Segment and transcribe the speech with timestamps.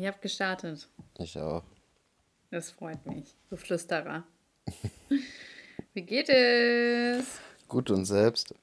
[0.00, 0.88] Ich habe gestartet.
[1.18, 1.62] Ich auch.
[2.50, 3.36] Das freut mich.
[3.50, 4.24] Du Flüsterer.
[5.92, 7.38] Wie geht es?
[7.68, 8.54] Gut und selbst?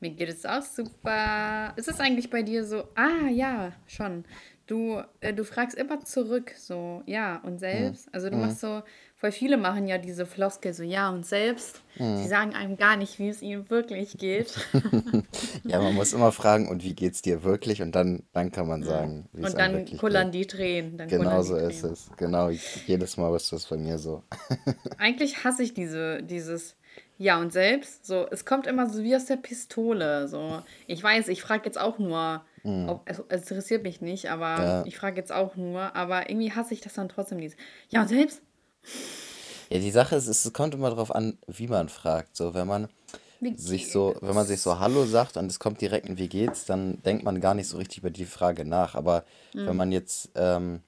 [0.00, 1.74] Mir geht es auch super.
[1.76, 2.88] Ist es eigentlich bei dir so?
[2.94, 4.24] Ah, ja, schon.
[4.66, 8.08] Du, äh, du fragst immer zurück, so, ja, und selbst.
[8.14, 8.82] Also du machst so,
[9.24, 11.80] voll viele machen ja diese Floskel, so, ja, und selbst.
[11.96, 14.52] Sie sagen einem gar nicht, wie es ihnen wirklich geht.
[15.64, 17.80] Ja, man muss immer fragen, und wie geht's dir wirklich?
[17.80, 20.52] Und dann, dann kann man sagen, wie es Und einem dann wirklich kullern geht.
[20.52, 20.98] die Tränen.
[20.98, 21.92] Dann Genau so ist Tränen.
[21.94, 22.10] es.
[22.18, 22.50] Genau,
[22.86, 24.22] jedes Mal ist das bei mir so.
[24.98, 26.76] Eigentlich hasse ich diese, dieses
[27.16, 28.04] Ja und selbst.
[28.04, 30.28] So, es kommt immer so wie aus der Pistole.
[30.28, 32.44] So, ich weiß, ich frage jetzt auch nur,
[32.86, 34.84] ob, es, es interessiert mich nicht, aber Ja.
[34.86, 37.56] ich frage jetzt auch nur, aber irgendwie hasse ich das dann trotzdem dieses
[37.88, 38.42] Ja und selbst?
[39.70, 42.36] Ja, die Sache ist, es kommt immer darauf an, wie man fragt.
[42.36, 42.88] So, wenn man
[43.40, 46.28] Wie sich so, wenn man sich so Hallo sagt und es kommt direkt ein Wie
[46.28, 48.94] geht's, dann denkt man gar nicht so richtig über die Frage nach.
[48.94, 49.24] Aber
[49.66, 50.82] wenn man jetzt ähm,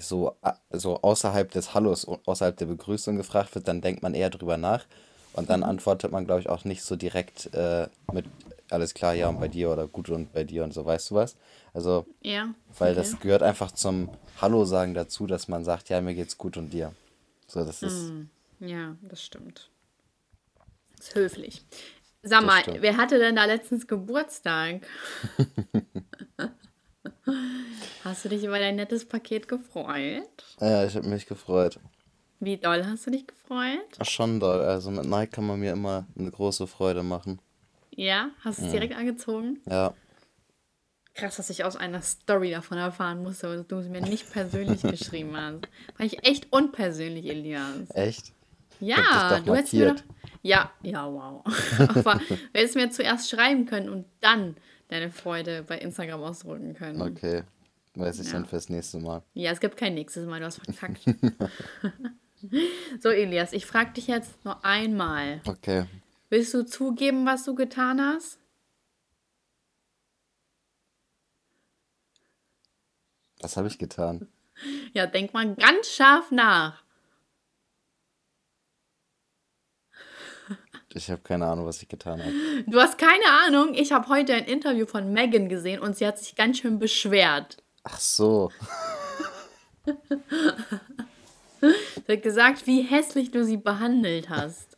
[0.00, 0.36] so,
[0.70, 4.56] so außerhalb des Hallos, au- außerhalb der Begrüßung gefragt wird, dann denkt man eher drüber
[4.56, 4.86] nach
[5.32, 8.26] und dann antwortet man, glaube ich, auch nicht so direkt äh, mit
[8.70, 11.14] alles klar, ja und bei dir oder gut und bei dir und so, weißt du
[11.14, 11.36] was?
[11.78, 12.52] Also, Ja.
[12.76, 13.00] weil okay.
[13.00, 16.70] das gehört einfach zum Hallo sagen dazu, dass man sagt, ja, mir geht's gut und
[16.70, 16.92] dir.
[17.46, 18.12] So, das ist,
[18.58, 19.70] Ja, das stimmt.
[20.98, 21.62] ist höflich.
[22.24, 24.84] Sag Das mal, wer hatte denn da letztens Geburtstag?
[28.02, 30.26] hast du dich über dein nettes Paket gefreut?
[30.60, 31.78] ja, ich habe mich gefreut.
[32.40, 33.78] Wie doll hast du dich gefreut?
[34.00, 34.62] Ach, Schon doll.
[34.62, 37.38] Also mit Nike kann man mir immer eine große Freude machen.
[37.94, 39.60] Ja, hast du es direkt angezogen?
[39.70, 39.94] Ja.
[41.18, 44.82] Krass, dass ich aus einer Story davon erfahren musste, dass du es mir nicht persönlich
[44.82, 45.68] geschrieben hast.
[45.96, 47.90] Fand ich echt unpersönlich, Elias.
[47.94, 48.32] Echt?
[48.80, 50.02] Ja, du hättest mir doch.
[50.42, 51.44] Ja, ja, wow.
[51.80, 57.02] Aber du hättest mir zuerst schreiben können und dann deine Freude bei Instagram ausdrücken können.
[57.02, 57.42] Okay.
[57.96, 58.34] Weiß ich Ja.
[58.34, 59.22] dann fürs nächste Mal.
[59.34, 61.00] Ja, es gibt kein nächstes Mal, du hast verkackt.
[63.00, 65.40] so, Elias, ich frage dich jetzt nur einmal.
[65.44, 65.86] Okay.
[66.30, 68.38] Willst du zugeben, was du getan hast?
[73.40, 74.28] Was habe ich getan?
[74.92, 76.82] Ja, denk mal ganz scharf nach.
[80.94, 82.32] Ich habe keine Ahnung, was ich getan habe.
[82.66, 86.18] Du hast keine Ahnung, ich habe heute ein Interview von Megan gesehen und sie hat
[86.18, 87.58] sich ganz schön beschwert.
[87.84, 88.50] Ach so.
[91.60, 94.76] Sie hat gesagt, wie hässlich du sie behandelt hast.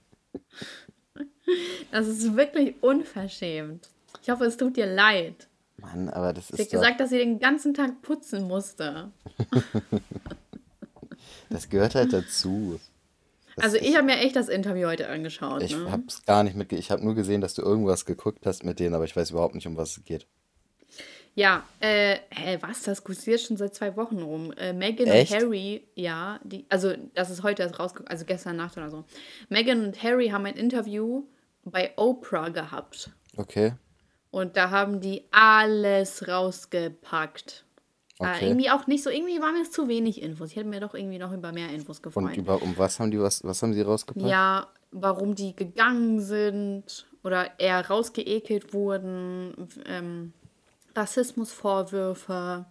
[1.91, 3.88] Das ist wirklich unverschämt.
[4.22, 5.50] Ich hoffe, es tut dir leid.
[5.80, 9.10] Mann, aber das Sie hat ist doch, gesagt, dass sie den ganzen Tag putzen musste.
[11.50, 12.78] das gehört halt dazu.
[13.56, 15.62] Das Also ist- ich habe mir echt das Interview heute angeschaut.
[15.62, 15.91] ich ne?
[15.91, 16.76] hab's gar nicht mitge...
[16.76, 19.54] Ich habe nur gesehen, dass du irgendwas geguckt hast mit denen, aber ich weiß überhaupt
[19.54, 20.26] nicht, um was es geht.
[21.34, 22.82] Ja, äh, hä, was?
[22.82, 24.52] Das kursiert schon seit zwei Wochen rum.
[24.52, 25.32] Äh, Meghan Echt?
[25.32, 29.04] und Harry, ja, die, also das ist heute erst rausgekommen, also gestern Nacht oder so.
[29.48, 31.24] Meghan und Harry haben ein Interview
[31.64, 33.10] bei Oprah gehabt.
[33.36, 33.72] Okay.
[34.30, 37.64] Und da haben die alles rausgepackt.
[37.64, 37.66] Äh,
[38.22, 38.48] Okay.
[38.48, 40.50] irgendwie auch nicht so, irgendwie waren mir zu wenig Infos.
[40.50, 42.36] Ich hätte mir doch irgendwie noch über mehr Infos Und gefreut.
[42.36, 44.26] über um was haben die was was haben sie rausgepackt?
[44.28, 49.54] Ja, warum die gegangen sind oder eher rausgeekelt wurden,
[49.86, 50.34] ähm,
[50.94, 52.66] Rassismusvorwürfe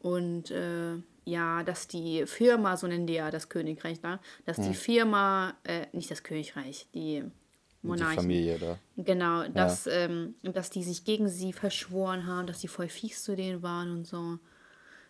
[0.00, 4.74] und äh, ja, dass die Firma, so nennen die ja das Königreich da, dass die
[4.74, 7.22] Firma, äh, nicht das Königreich, die
[7.96, 8.78] Die Monarchen, Familie da.
[8.96, 13.36] Genau, dass, ähm, dass die sich gegen sie verschworen haben, dass die voll fies zu
[13.36, 14.38] denen waren und so.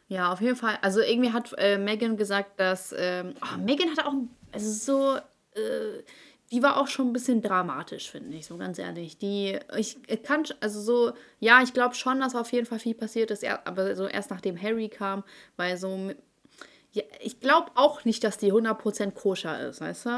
[0.09, 0.79] Ja, auf jeden Fall.
[0.83, 2.95] Also irgendwie hat äh, Megan gesagt, dass.
[2.97, 4.15] Ähm, oh, Megan hat auch.
[4.53, 5.17] Also so.
[5.61, 6.03] Äh,
[6.51, 9.19] die war auch schon ein bisschen dramatisch, finde ich, so ganz ehrlich.
[9.19, 13.31] Die, ich kann, also so, ja, ich glaube schon, dass auf jeden Fall viel passiert
[13.31, 15.25] ist, er- aber so erst nachdem Harry kam,
[15.57, 16.11] weil so,
[16.93, 20.11] ja, ich glaube auch nicht, dass die 100% koscher ist, weißt du?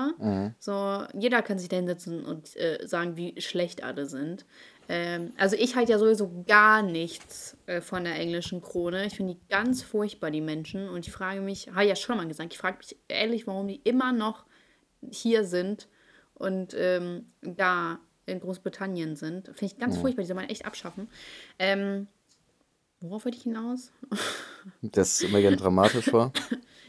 [0.59, 4.47] So, jeder kann sich da hinsetzen und äh, sagen, wie schlecht alle sind.
[4.89, 9.07] Ähm, also ich halte ja sowieso gar nichts äh, von der englischen Krone.
[9.07, 10.89] Ich finde die ganz furchtbar, die Menschen.
[10.89, 13.81] Und ich frage mich, habe ja schon mal gesagt, ich frage mich ehrlich, warum die
[13.85, 14.45] immer noch
[15.11, 15.89] hier sind
[16.35, 19.47] und ähm, da in Großbritannien sind.
[19.47, 21.09] Finde ich ganz furchtbar, die soll man echt abschaffen.
[21.59, 22.07] Ähm,
[23.01, 23.93] worauf wollte ich hinaus?
[24.83, 26.33] Das mega dramatisch war.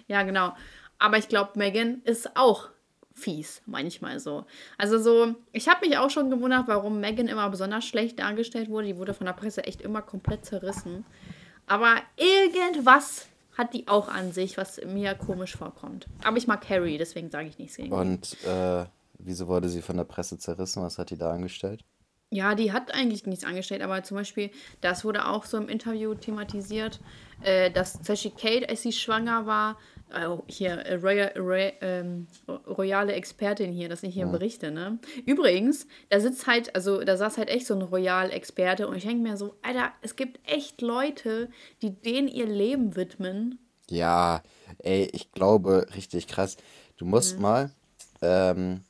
[0.07, 0.53] Ja, genau.
[0.99, 2.67] Aber ich glaube, Megan ist auch
[3.13, 4.45] fies, manchmal so.
[4.77, 8.87] Also so, ich habe mich auch schon gewundert, warum Megan immer besonders schlecht dargestellt wurde.
[8.87, 11.05] Die wurde von der Presse echt immer komplett zerrissen.
[11.65, 13.27] Aber irgendwas
[13.57, 16.07] hat die auch an sich, was mir komisch vorkommt.
[16.23, 17.93] Aber ich mag Harry, deswegen sage ich nichts gegen.
[17.93, 18.85] Und äh,
[19.19, 20.83] wieso wurde sie von der Presse zerrissen?
[20.83, 21.85] Was hat die da angestellt?
[22.33, 26.13] Ja, die hat eigentlich nichts angestellt, aber zum Beispiel, das wurde auch so im Interview
[26.16, 27.01] thematisiert,
[27.44, 29.78] äh, dass Beispiel Kate, als sie schwanger war,
[30.13, 35.00] äh, hier, äh, Royal, Royal, ähm, royale Expertin hier, dass ich hier berichte, ne?
[35.25, 39.24] Übrigens, da sitzt halt, also da saß halt echt so ein Royal-Experte und ich denke
[39.24, 41.50] mir so, Alter, es gibt echt Leute,
[41.81, 43.60] die denen ihr Leben widmen.
[43.89, 44.42] Ja,
[44.80, 46.56] ey, ich glaube, richtig krass.
[46.95, 47.42] Du musst Mhm.
[47.42, 47.72] mal
[48.22, 48.81] ähm,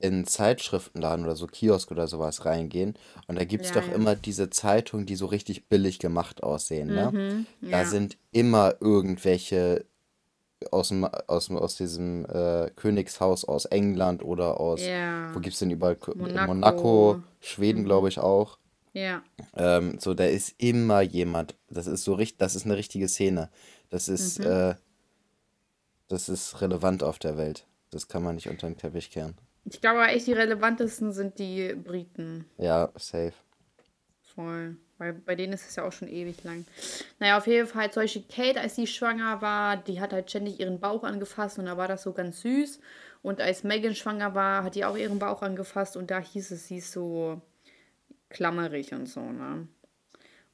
[0.00, 2.94] in einen Zeitschriftenladen oder so Kiosk oder sowas reingehen
[3.26, 3.94] und da gibt's Ja, doch ja.
[3.94, 7.10] immer diese Zeitungen, die so richtig billig gemacht aussehen, ne?
[7.12, 7.84] Mhm, Da ja.
[7.84, 9.84] sind immer irgendwelche
[10.72, 15.38] aus dem, aus diesem äh, Königshaus aus England oder aus, wo Ja.
[15.40, 15.96] gibt's denn überall?
[16.14, 17.22] Monaco, Monaco.
[17.40, 18.08] Schweden, glaube Mhm.
[18.08, 18.58] ich auch.
[18.92, 19.22] Ja.
[19.54, 21.54] Ähm, so, da ist immer jemand.
[21.70, 23.50] Das ist so richtig, das ist eine richtige Szene.
[23.90, 24.46] Das ist, Mhm.
[24.46, 24.74] äh,
[26.08, 27.66] das ist relevant auf der Welt.
[27.90, 29.34] Das kann man nicht unter den Teppich kehren.
[29.70, 32.46] Ich glaube echt, die relevantesten sind die Briten.
[32.56, 33.34] Ja, safe.
[34.22, 34.76] Voll.
[34.98, 36.64] Weil bei denen ist es ja auch schon ewig lang.
[37.20, 40.58] Naja, auf jeden Fall, zum Beispiel Kate, als sie schwanger war, die hat halt ständig
[40.58, 42.80] ihren Bauch angefasst und da war das so ganz süß.
[43.22, 46.66] Und als Megan schwanger war, hat die auch ihren Bauch angefasst und da hieß es,
[46.66, 47.40] sie ist so
[48.28, 49.68] klammerig und so, ne?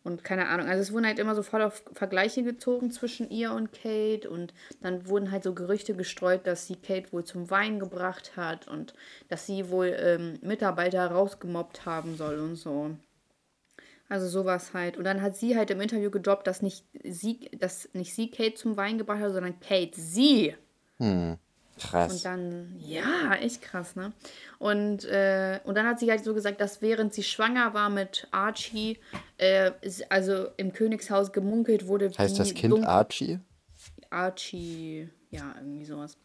[0.05, 3.53] Und keine Ahnung, also es wurden halt immer so voll auf Vergleiche gezogen zwischen ihr
[3.53, 4.53] und Kate und
[4.83, 8.93] dann wurden halt so Gerüchte gestreut, dass sie Kate wohl zum Weinen gebracht hat und
[9.31, 12.91] dass sie wohl ähm, Mitarbeiter rausgemobbt haben soll und so.
[14.11, 14.99] Also sowas halt.
[14.99, 18.55] Und dann hat sie halt im Interview gedroppt, dass nicht sie, dass nicht sie Kate
[18.55, 20.55] zum Wein gebracht hat, sondern Kate sie.
[20.99, 21.39] Hm.
[21.77, 22.23] Und Krass.
[22.23, 24.13] dann, ja, echt krass, ne?
[24.59, 28.29] Und, äh, und dann hat sie halt so gesagt, dass während sie schwanger war mit
[28.31, 28.99] Archie,
[29.39, 29.73] äh,
[30.09, 33.41] also im Königshaus gemunkelt wurde, Heißt das Kind Archie?
[34.11, 36.17] Archie, ja, irgendwie sowas.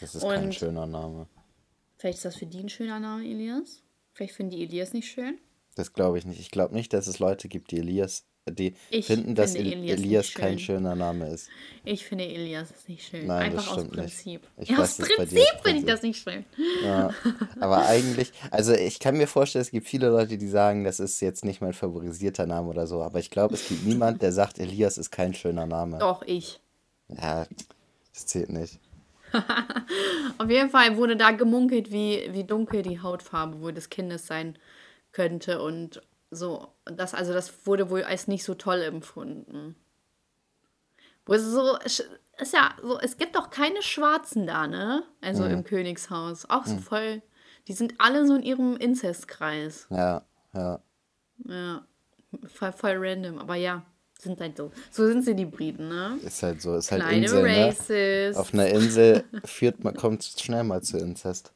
[0.00, 1.26] Das ist kein Und schöner Name.
[1.96, 3.82] vielleicht ist das für die ein schöner Name, Elias.
[4.12, 5.38] Vielleicht finden die Elias nicht schön.
[5.74, 6.40] Das glaube ich nicht.
[6.40, 9.90] Ich glaube nicht, dass es Leute gibt, die Elias, die Ich finden, dass Elias nicht
[9.90, 10.76] Elias kein schön.
[10.76, 11.48] schöner Name ist.
[11.84, 13.26] Ich finde Elias ist nicht schön.
[13.26, 14.14] Nein, das Einfach aus stimmt nicht.
[14.16, 14.40] Prinzip.
[14.58, 16.44] Ich Ja, weiß, aus das Prinzip das finde ich das nicht schön.
[16.84, 17.14] Ja,
[17.60, 21.20] aber eigentlich, also ich kann mir vorstellen, es gibt viele Leute, die sagen, das ist
[21.20, 24.58] jetzt nicht mein favorisierter Name oder so, aber ich glaube, es gibt niemand, der sagt,
[24.58, 25.98] Elias ist kein schöner Name.
[25.98, 26.60] Doch, ich.
[27.08, 27.46] Ja,
[28.14, 28.78] das zählt nicht.
[30.38, 34.56] Auf jeden Fall wurde da gemunkelt, wie, wie dunkel die Hautfarbe wohl des Kindes sein
[35.12, 36.68] könnte und so.
[36.84, 39.76] Das, also das wurde wohl als nicht so toll empfunden.
[41.26, 45.02] Wo es so, ist ja so, es gibt doch keine Schwarzen da, ne?
[45.20, 46.48] Also Hm, im Königshaus.
[46.48, 46.82] Auch so hm.
[46.82, 47.22] voll,
[47.66, 49.86] die sind alle so in ihrem Inzestkreis.
[49.90, 50.22] Ja,
[50.54, 50.80] ja.
[51.44, 51.86] Ja,
[52.46, 53.84] voll, voll random, aber ja,
[54.18, 54.72] sind halt so.
[54.90, 56.18] So sind sie, die Briten, ne?
[56.24, 58.32] Ist halt so, ist halt Kleine Insel, ne?
[58.36, 61.52] Auf einer Insel führt man, kommt schnell mal zu Inzest.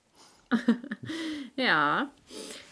[1.54, 2.10] Ja,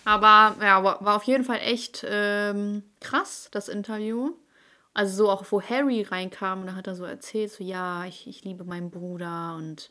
[0.04, 4.32] aber ja, war, auf jeden Fall echt ähm, krass, das Interview.
[4.92, 8.44] Also so auch, wo Harry reinkam, da hat er so erzählt, so ja, ich, ich
[8.44, 9.90] liebe meinen Bruder und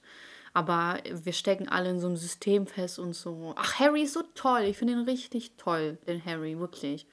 [0.54, 3.54] aber wir stecken alle in so einem System fest und so.
[3.56, 4.62] Ach, Harry ist so toll.
[4.62, 7.08] Ich finde ihn richtig toll, den Harry, wirklich.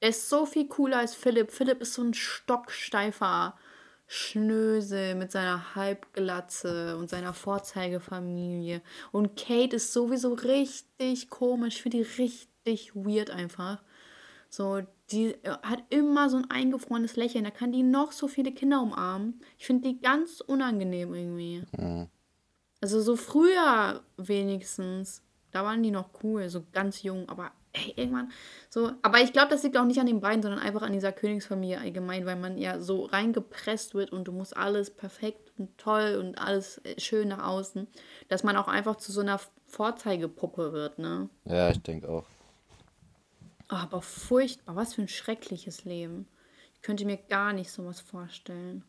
[0.00, 1.50] Er ist so viel cooler als Philipp.
[1.50, 3.58] Philipp ist so ein stocksteifer
[4.06, 8.80] Schnösel mit seiner Halbglatze und seiner Vorzeigefamilie.
[9.10, 11.76] Und Kate ist sowieso richtig komisch.
[11.76, 13.82] Ich finde die richtig weird einfach.
[14.48, 17.44] So, die äh, hat immer so ein eingefrorenes Lächeln.
[17.44, 19.40] Da kann die noch so viele Kinder umarmen.
[19.58, 21.62] Ich finde die ganz unangenehm irgendwie.
[21.76, 22.08] Hm.
[22.80, 28.30] Also so früher wenigstens, da waren die noch cool, so ganz jung, aber ey, irgendwann
[28.68, 31.12] so, aber ich glaube, das liegt auch nicht an den beiden, sondern einfach an dieser
[31.12, 36.16] Königsfamilie allgemein, weil man ja so reingepresst wird und du musst alles perfekt und toll
[36.20, 37.86] und alles äh, schön nach außen,
[38.28, 41.28] dass man auch einfach zu so einer Vorzeigepuppe wird, ne?
[41.44, 42.24] Ja, ich denke auch.
[43.70, 46.28] Oh, aber furchtbar, was für ein schreckliches Leben.
[46.74, 48.84] Ich könnte mir gar nicht sowas vorstellen.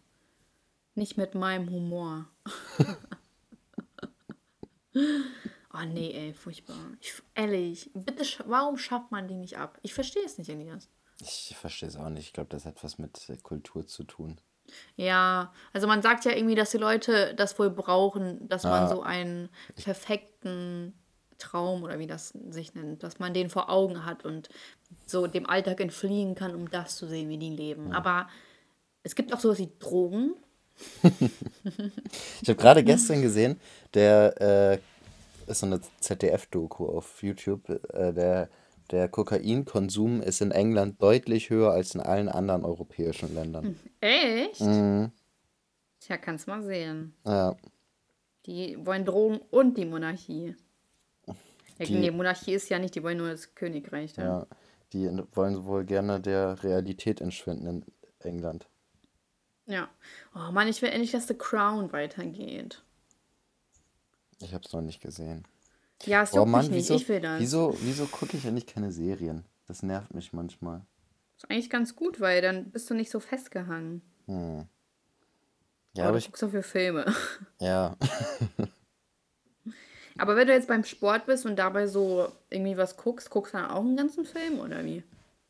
[0.94, 2.28] Nicht mit meinem Humor.
[5.80, 6.76] Oh nee, ey, furchtbar.
[7.02, 9.78] Ich, ehrlich, bitte, warum schafft man die nicht ab?
[9.82, 10.90] Ich verstehe es nicht, Elias.
[11.22, 12.28] Ich verstehe es auch nicht.
[12.28, 14.40] Ich glaube, das hat was mit äh, Kultur zu tun.
[14.96, 18.88] Ja, also man sagt ja irgendwie, dass die Leute das wohl brauchen, dass man Ah,
[18.88, 20.94] so einen perfekten
[21.38, 24.50] Traum oder wie das sich nennt, dass man den vor Augen hat und
[25.06, 27.94] so dem Alltag entfliehen kann, um das zu sehen, wie die leben.
[27.94, 28.28] Aber
[29.04, 30.34] es gibt auch sowas wie Drogen.
[32.42, 33.60] Ich habe gerade gestern gesehen,
[33.94, 34.80] der äh,
[35.48, 37.70] ist so eine ZDF-Doku auf YouTube.
[37.94, 38.50] Äh, der,
[38.92, 43.78] der Kokainkonsum ist in England deutlich höher als in allen anderen europäischen Ländern.
[44.02, 44.62] Echt?
[44.62, 45.12] Mhm.
[46.00, 47.14] Tja, kannst mal sehen.
[47.26, 47.56] Ja,
[48.46, 50.56] Die wollen Drogen und die Monarchie.
[51.26, 54.16] Ja, Die- nee, Monarchie ist ja nicht, die wollen nur das Königreich.
[54.18, 54.24] Ja.
[54.24, 54.48] Ja,
[54.94, 57.86] die wollen wohl gerne der Realität entschwinden in
[58.20, 58.68] England.
[59.66, 59.90] ja.
[60.34, 62.84] Oh Mann, ich will endlich, dass The Crown weitergeht.
[64.42, 65.44] Ich habe es noch nicht gesehen.
[66.06, 66.80] Ja, es Oh juckt Mann, mich nicht.
[66.90, 67.42] wieso, Ich will das.
[67.42, 69.46] wieso, wieso gucke ich eigentlich keine Serien?
[69.68, 70.86] Das nervt mich manchmal.
[71.38, 74.02] Ist eigentlich ganz gut, weil dann bist du nicht so festgehangen.
[74.26, 74.68] Hm.
[75.94, 77.06] Ja, Ja, aber du ich, guckst so für Filme.
[77.60, 77.96] ja,
[80.20, 83.58] Aber wenn du jetzt beim Sport bist und dabei so irgendwie was guckst, guckst du
[83.58, 85.04] dann auch einen ganzen Film oder wie?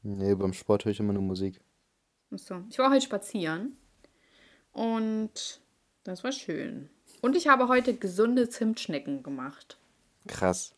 [0.04, 1.60] nee, beim Sport höre ich immer nur Musik.
[2.32, 2.64] Achso.
[2.70, 3.78] Ich war heute spazieren
[4.72, 5.62] und
[6.04, 6.90] das war schön.
[7.22, 9.78] Und ich habe heute gesunde Zimtschnecken gemacht.
[10.28, 10.74] Krass.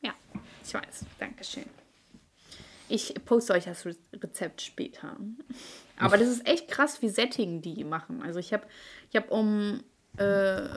[0.00, 0.12] Ja,
[0.64, 1.04] ich weiß.
[1.18, 1.64] Dankeschön.
[2.88, 5.16] Ich poste euch das Re- Rezept später.
[5.98, 8.22] Aber das ist echt krass, wie sättigend die machen.
[8.22, 8.66] Also ich habe
[9.10, 9.82] ich hab um,
[10.16, 10.68] äh,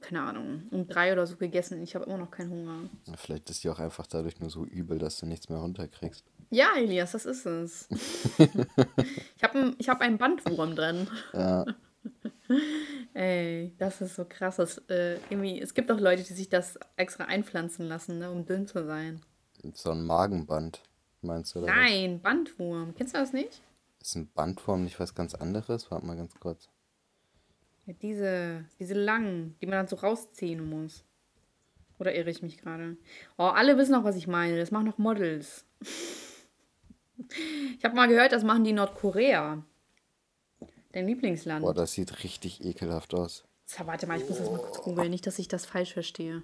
[0.00, 1.82] keine Ahnung, um drei oder so gegessen.
[1.82, 2.88] Ich habe immer noch keinen Hunger.
[3.16, 6.24] Vielleicht ist die auch einfach dadurch nur so übel, dass du nichts mehr runterkriegst.
[6.50, 7.88] Ja, Elias, das ist es.
[8.38, 11.06] ich habe ein, ich hab einen Bandwurm drin.
[11.32, 11.64] Ja,
[13.14, 14.56] Ey, das ist so krass.
[14.56, 18.46] Das, äh, irgendwie, es gibt auch Leute, die sich das extra einpflanzen lassen, ne, um
[18.46, 19.20] dünn zu sein.
[19.74, 20.80] so ein Magenband,
[21.22, 21.60] meinst du?
[21.60, 21.76] Oder was?
[21.76, 22.94] Nein, Bandwurm.
[22.94, 23.62] Kennst du das nicht?
[24.00, 25.90] Ist ein Bandwurm nicht was ganz anderes?
[25.90, 26.68] Warte mal ganz kurz.
[27.86, 31.04] Ja, diese, diese langen, die man dann so rausziehen muss.
[31.98, 32.96] Oder irre ich mich gerade?
[33.36, 34.56] Oh, alle wissen auch, was ich meine.
[34.58, 35.64] Das machen noch Models.
[37.78, 39.62] Ich habe mal gehört, das machen die Nordkorea.
[40.92, 41.64] Dein Lieblingsland.
[41.64, 43.44] Boah, das sieht richtig ekelhaft aus.
[43.66, 46.42] So, warte mal, ich muss das mal kurz googeln, nicht, dass ich das falsch verstehe.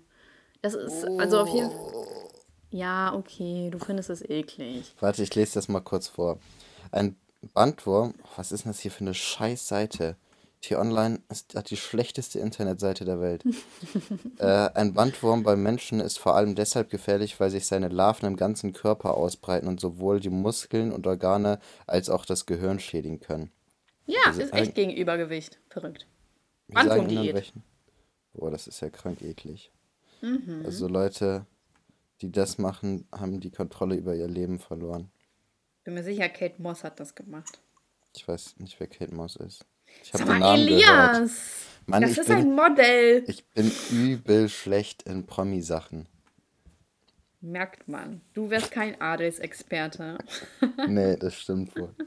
[0.63, 1.71] Das ist, also auf jeden
[2.71, 4.95] Ja, okay, du findest es eklig.
[5.01, 6.39] Warte, ich lese das mal kurz vor.
[6.93, 7.17] Ein
[7.53, 10.17] Bandwurm, was ist denn das hier für eine Scheißseite?
[10.63, 13.45] T-Online ist, hat die schlechteste Internetseite der Welt.
[14.39, 18.37] äh, ein Bandwurm beim Menschen ist vor allem deshalb gefährlich, weil sich seine Larven im
[18.37, 23.51] ganzen Körper ausbreiten und sowohl die Muskeln und Organe als auch das Gehirn schädigen können.
[24.07, 25.59] Ja, Also ist echt gegen Übergewicht.
[25.69, 26.07] Verrückt.
[26.69, 27.53] Bandwurmdiät.
[28.33, 29.71] Boah, das ist ja krank eklig.
[30.23, 30.63] Mhm.
[30.65, 31.47] Also Leute,
[32.21, 35.11] die das machen, haben die Kontrolle über ihr Leben verloren.
[35.85, 37.61] Bin mir sicher, Kate Moss hat das gemacht.
[38.17, 39.65] Ich weiß nicht, wer Kate Moss ist.
[40.03, 41.17] Ich habe den Namen gehört.
[41.17, 41.67] Elias!
[41.87, 43.25] Mann, das ist bin- ein Model.
[43.29, 46.09] Ich bin übel schlecht in Promi-Sachen.
[47.41, 48.23] Merkt man.
[48.35, 50.19] Du wärst kein Adelsexperte.
[50.89, 51.95] Nee, das stimmt wohl.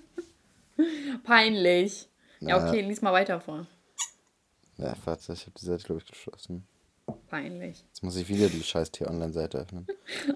[1.23, 2.07] Peinlich.
[2.39, 2.67] Ja, Na.
[2.69, 3.67] okay, lies mal weiter vor.
[4.77, 6.65] Ja, warte, ich habe die Seite, glaube ich, geschlossen.
[7.27, 7.83] Peinlich.
[7.87, 9.87] Jetzt muss ich wieder die scheiß T-Online-Seite öffnen.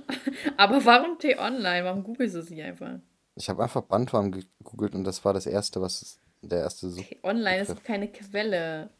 [0.58, 1.86] Aber warum T-Online?
[1.86, 3.00] Warum googelst du es nicht einfach?
[3.36, 7.04] Ich habe einfach Bandwurm gegoogelt und das war das erste, was der erste Such.
[7.08, 8.90] T-Online ist keine Quelle.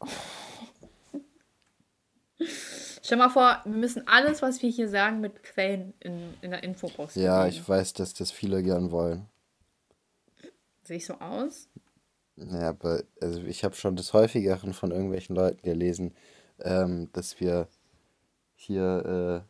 [3.02, 6.62] Stell mal vor, wir müssen alles, was wir hier sagen, mit Quellen in, in der
[6.62, 7.56] Infobox Ja, belegen.
[7.60, 9.26] ich weiß, dass das viele gern wollen.
[10.84, 11.68] Sehe ich so aus?
[12.36, 16.14] Ja, aber also ich habe schon des Häufigeren von irgendwelchen Leuten gelesen,
[16.60, 17.68] ähm, dass wir
[18.54, 19.44] hier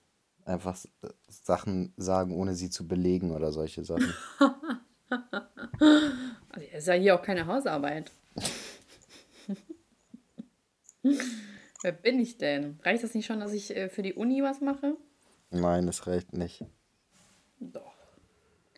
[0.46, 4.14] äh, einfach äh, Sachen sagen, ohne sie zu belegen oder solche Sachen.
[6.48, 8.10] Also, ist ja hier auch keine Hausarbeit.
[11.82, 12.78] Wer bin ich denn?
[12.82, 14.96] Reicht das nicht schon, dass ich äh, für die Uni was mache?
[15.50, 16.64] Nein, das reicht nicht.
[17.60, 17.93] Doch.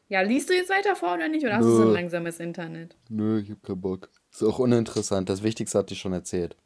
[0.09, 1.45] Ja, liest du jetzt weiter vor oder nicht?
[1.45, 1.95] Oder hast du so ein Nö.
[1.95, 2.97] langsames Internet?
[3.09, 4.09] Nö, ich hab keinen Bock.
[4.31, 5.29] Ist auch uninteressant.
[5.29, 6.57] Das Wichtigste hat die schon erzählt.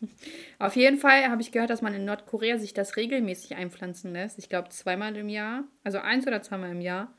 [0.58, 4.38] Auf jeden Fall habe ich gehört, dass man in Nordkorea sich das regelmäßig einpflanzen lässt.
[4.38, 5.64] Ich glaube zweimal im Jahr.
[5.84, 7.14] Also eins oder zweimal im Jahr.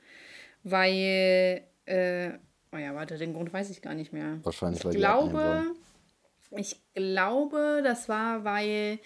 [0.63, 2.32] Weil, äh,
[2.74, 4.39] oh ja, warte, den Grund weiß ich gar nicht mehr.
[4.44, 5.75] Wahrscheinlich, Ich weil die glaube, wollen.
[6.58, 9.00] ich glaube, das war, weil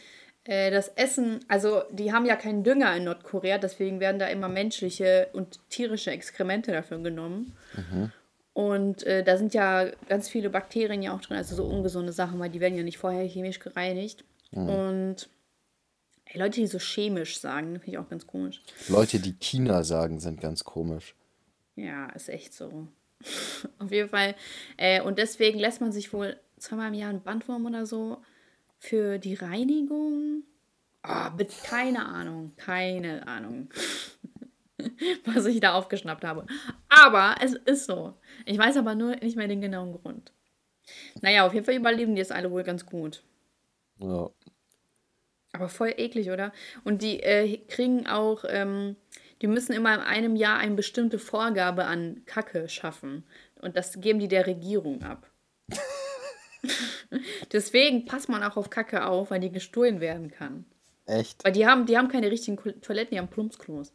[0.44, 4.50] äh, das Essen, also die haben ja keinen Dünger in Nordkorea, deswegen werden da immer
[4.50, 7.56] menschliche und tierische Exkremente dafür genommen.
[8.54, 12.40] Und äh, da sind ja ganz viele Bakterien ja auch drin, also so ungesunde Sachen,
[12.40, 14.26] weil die werden ja nicht vorher chemisch gereinigt.
[14.52, 15.30] Und
[16.26, 18.62] ey, Leute, die so chemisch sagen, finde ich auch ganz komisch.
[18.90, 21.16] Leute, die China sagen, sind ganz komisch.
[21.76, 22.88] Ja, ist echt so.
[23.80, 24.36] Auf jeden Fall.
[24.78, 28.18] Äh, und deswegen lässt man sich wohl zweimal im Jahr einen Bandwurm oder so
[28.82, 30.44] für die Reinigung.
[31.38, 32.54] Bitte, keine Ahnung.
[32.58, 33.70] Keine Ahnung.
[35.26, 36.46] Was ich da aufgeschnappt habe.
[36.90, 38.16] Aber es ist so.
[38.46, 40.34] Ich weiß aber nur nicht mehr den genauen Grund.
[41.22, 43.24] Naja, auf jeden Fall überleben die es alle wohl ganz gut.
[44.00, 44.30] Ja.
[45.54, 46.52] Aber voll eklig, oder?
[46.84, 48.96] Und die äh, kriegen auch, ähm,
[49.42, 53.26] die müssen immer in einem Jahr eine bestimmte Vorgabe an Kacke schaffen.
[53.62, 55.31] Und das geben die der Regierung ab.
[57.52, 60.66] Deswegen passt man auch auf Kacke auf, weil die gestohlen werden kann.
[61.06, 61.44] Echt?
[61.44, 63.94] Weil die haben, die haben keine richtigen Toiletten, die haben Plumpsklos.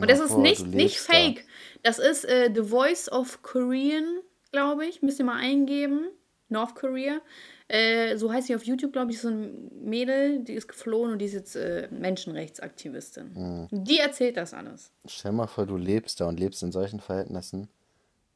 [0.00, 1.12] Und das ist vor, nicht, du nicht lebst da.
[1.12, 1.44] fake.
[1.82, 4.20] Das ist äh, The Voice of Korean,
[4.52, 5.02] glaube ich.
[5.02, 6.08] Müsst ihr mal eingeben.
[6.48, 7.20] North Korea.
[7.68, 11.18] Äh, so heißt sie auf YouTube, glaube ich, so ein Mädel, die ist geflohen und
[11.18, 13.32] die ist jetzt äh, Menschenrechtsaktivistin.
[13.34, 13.84] Mhm.
[13.84, 14.92] Die erzählt das alles.
[15.06, 17.68] Stell mal vor, du lebst da und lebst in solchen Verhältnissen.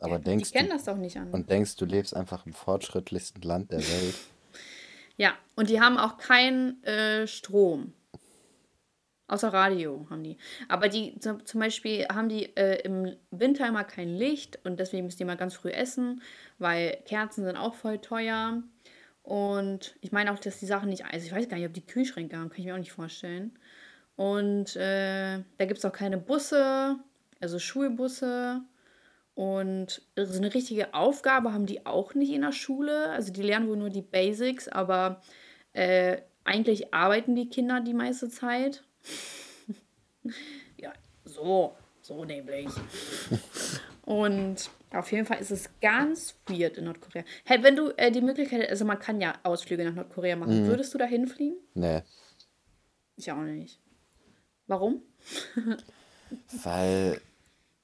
[0.01, 1.31] Aber denkst die kennen du, das doch nicht an.
[1.31, 4.15] und denkst, du lebst einfach im fortschrittlichsten Land der Welt.
[5.21, 7.93] Ja, und die haben auch keinen äh, Strom.
[9.27, 10.39] Außer Radio haben die.
[10.69, 15.05] Aber die zum zum Beispiel haben die äh, im Winter immer kein Licht und deswegen
[15.07, 16.23] müssen die mal ganz früh essen,
[16.59, 18.63] weil Kerzen sind auch voll teuer.
[19.23, 21.85] Und ich meine auch, dass die Sachen nicht, also ich weiß gar nicht, ob die
[21.85, 23.59] Kühlschränke haben, kann ich mir auch nicht vorstellen.
[24.17, 26.97] Und äh, da gibt es auch keine Busse,
[27.41, 28.63] also Schulbusse.
[29.39, 33.09] Und so eine richtige Aufgabe haben die auch nicht in der Schule.
[33.11, 35.23] Also die lernen wohl nur die Basics, aber
[35.75, 38.83] äh, eigentlich arbeiten die Kinder die meiste Zeit.
[40.77, 40.93] ja,
[41.25, 42.67] so, so nämlich.
[44.03, 47.23] Und auf jeden Fall ist es ganz weird in Nordkorea.
[47.45, 50.93] Hey, wenn du äh, die Möglichkeit, also man kann ja Ausflüge nach Nordkorea machen, würdest
[50.95, 51.59] du da hinfliegen?
[51.75, 52.03] Nee.
[53.15, 53.79] Ich auch nicht.
[54.67, 55.01] Warum?
[56.65, 57.21] Weil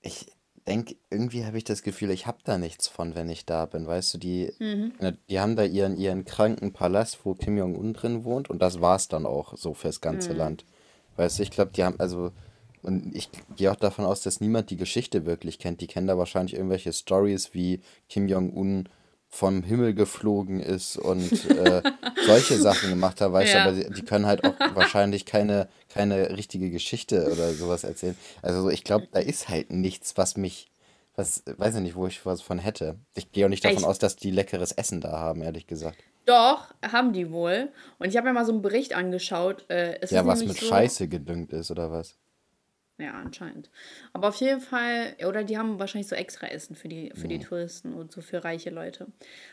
[0.02, 0.26] ich
[0.66, 3.87] denke, irgendwie habe ich das Gefühl, ich habe da nichts von, wenn ich da bin.
[3.87, 4.52] Weißt du, die,
[5.00, 8.80] ne, die haben da ihren, ihren kranken Palast, wo Kim Jong-un drin wohnt und das
[8.80, 10.64] war's dann auch so fürs ganze Land.
[11.16, 12.33] Weißt du, ich glaube, die haben, also,
[12.83, 15.80] und ich gehe auch davon aus, dass niemand die Geschichte wirklich kennt.
[15.80, 18.88] Die kennen da wahrscheinlich irgendwelche Stories, wie Kim Jong-un
[19.35, 21.83] vom Himmel geflogen ist und äh,
[22.25, 23.64] solche Sachen gemacht hat, weißt du, Ja.
[23.64, 28.17] aber die, die können halt auch wahrscheinlich keine, keine richtige Geschichte oder sowas erzählen.
[28.43, 30.71] Also so, ich glaube, da ist halt nichts, was mich,
[31.17, 32.97] was, weiß ich nicht, wo ich was von hätte.
[33.17, 35.99] Ich gehe auch nicht davon Ich- aus, dass die leckeres Essen da haben, ehrlich gesagt.
[36.26, 37.73] Doch, haben die wohl.
[37.99, 39.69] Und ich habe mir mal so einen Bericht angeschaut.
[39.69, 42.14] Äh, Ja, was mit so, Scheiße gedüngt ist oder was?
[42.96, 43.70] Ja, anscheinend.
[44.12, 47.40] Aber auf jeden Fall, oder die haben wahrscheinlich so extra Essen für die, für die
[47.40, 49.08] Touristen und so für reiche Leute.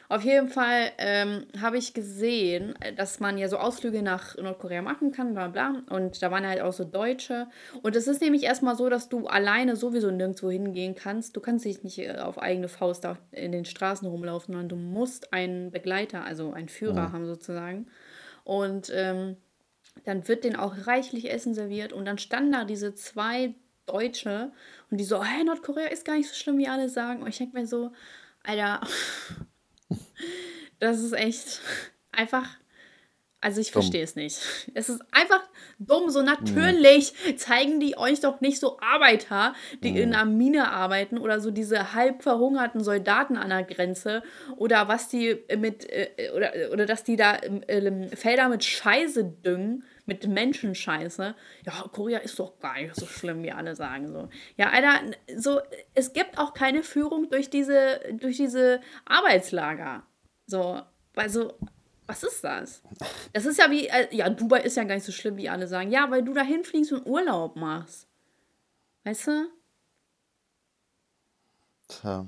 [0.09, 4.83] Auf jeden Fall ähm, habe ich gesehen, äh, dass man ja so Ausflüge nach Nordkorea
[4.83, 5.81] machen kann, bla bla.
[5.89, 7.47] Und da waren halt auch so Deutsche.
[7.81, 11.35] Und es ist nämlich erstmal so, dass du alleine sowieso nirgendwo hingehen kannst.
[11.35, 14.75] Du kannst dich nicht äh, auf eigene Faust da in den Straßen rumlaufen, sondern du
[14.75, 17.87] musst einen Begleiter, also einen Führer haben sozusagen.
[18.43, 19.37] Und ähm,
[20.03, 24.51] dann wird denen auch reichlich Essen serviert und dann standen da diese zwei Deutsche
[24.89, 27.21] und die so, hey, Nordkorea ist gar nicht so schlimm, wie alle sagen.
[27.21, 27.91] Und ich denke mir so,
[28.43, 28.81] Alter,
[30.79, 31.61] das ist echt
[32.11, 32.47] einfach,
[33.41, 34.39] also ich verstehe es nicht.
[34.73, 35.41] Es ist einfach
[35.79, 41.17] dumm, so natürlich zeigen die euch doch nicht so Arbeiter, die in einer Mine arbeiten
[41.17, 44.23] oder so diese halb verhungerten Soldaten an der Grenze
[44.57, 49.23] oder was die mit, äh, oder, oder dass die da ähm, ähm, Felder mit Scheiße
[49.25, 51.35] düngen, mit Menschenscheiße.
[51.65, 54.29] Ja, Korea ist doch gar nicht so schlimm, wie alle sagen so.
[54.55, 55.59] Ja, Alter, so,
[55.95, 60.03] es gibt auch keine Führung durch diese, durch diese Arbeitslager.
[60.45, 60.81] So,
[61.15, 61.53] also,
[62.11, 62.81] was ist das?
[63.31, 65.67] Das ist ja wie, äh, ja, Dubai ist ja gar nicht so schlimm, wie alle
[65.67, 65.91] sagen.
[65.91, 68.05] Ja, weil du da hinfliegst und Urlaub machst.
[69.05, 69.47] Weißt du?
[71.87, 72.25] Tja.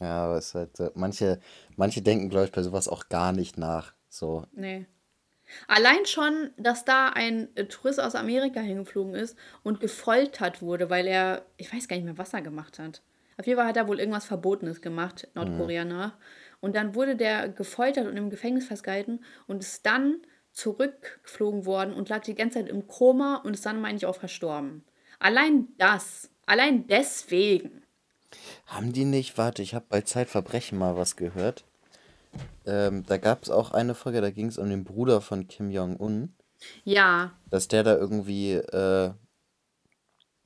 [0.00, 1.40] Ja, aber es ist halt, so- manche,
[1.76, 3.94] manche denken, glaube ich, bei sowas auch gar nicht nach.
[4.08, 4.86] So, Nee.
[5.66, 11.06] Allein schon, dass da ein äh, Tourist aus Amerika hingeflogen ist und gefoltert wurde, weil
[11.06, 13.00] er, ich weiß gar nicht mehr, was er gemacht hat.
[13.38, 16.18] Auf jeden Fall hat er wohl irgendwas Verbotenes gemacht, Nordkorea nach.
[16.60, 20.20] Und dann wurde der gefoltert und im Gefängnis festgehalten und ist dann
[20.52, 24.16] zurückgeflogen worden und lag die ganze Zeit im Koma und ist dann, meine ich, auch
[24.16, 24.84] verstorben.
[25.20, 27.82] Allein das, allein deswegen.
[28.66, 31.64] Haben die nicht, warte, ich habe bei Zeitverbrechen mal was gehört.
[32.66, 35.70] Ähm, da gab es auch eine Folge, da ging es um den Bruder von Kim
[35.70, 36.34] Jong-un,
[36.84, 39.12] Ja, dass der da irgendwie äh,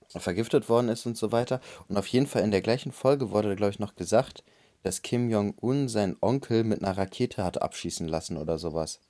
[0.09, 1.61] vergiftet worden ist und so weiter.
[1.89, 4.45] Und auf jeden Fall in der gleichen Folge wurde, glaube ich, noch gesagt,
[4.83, 9.01] dass Kim Jong-un seinen Onkel mit einer Rakete hat abschießen lassen oder sowas.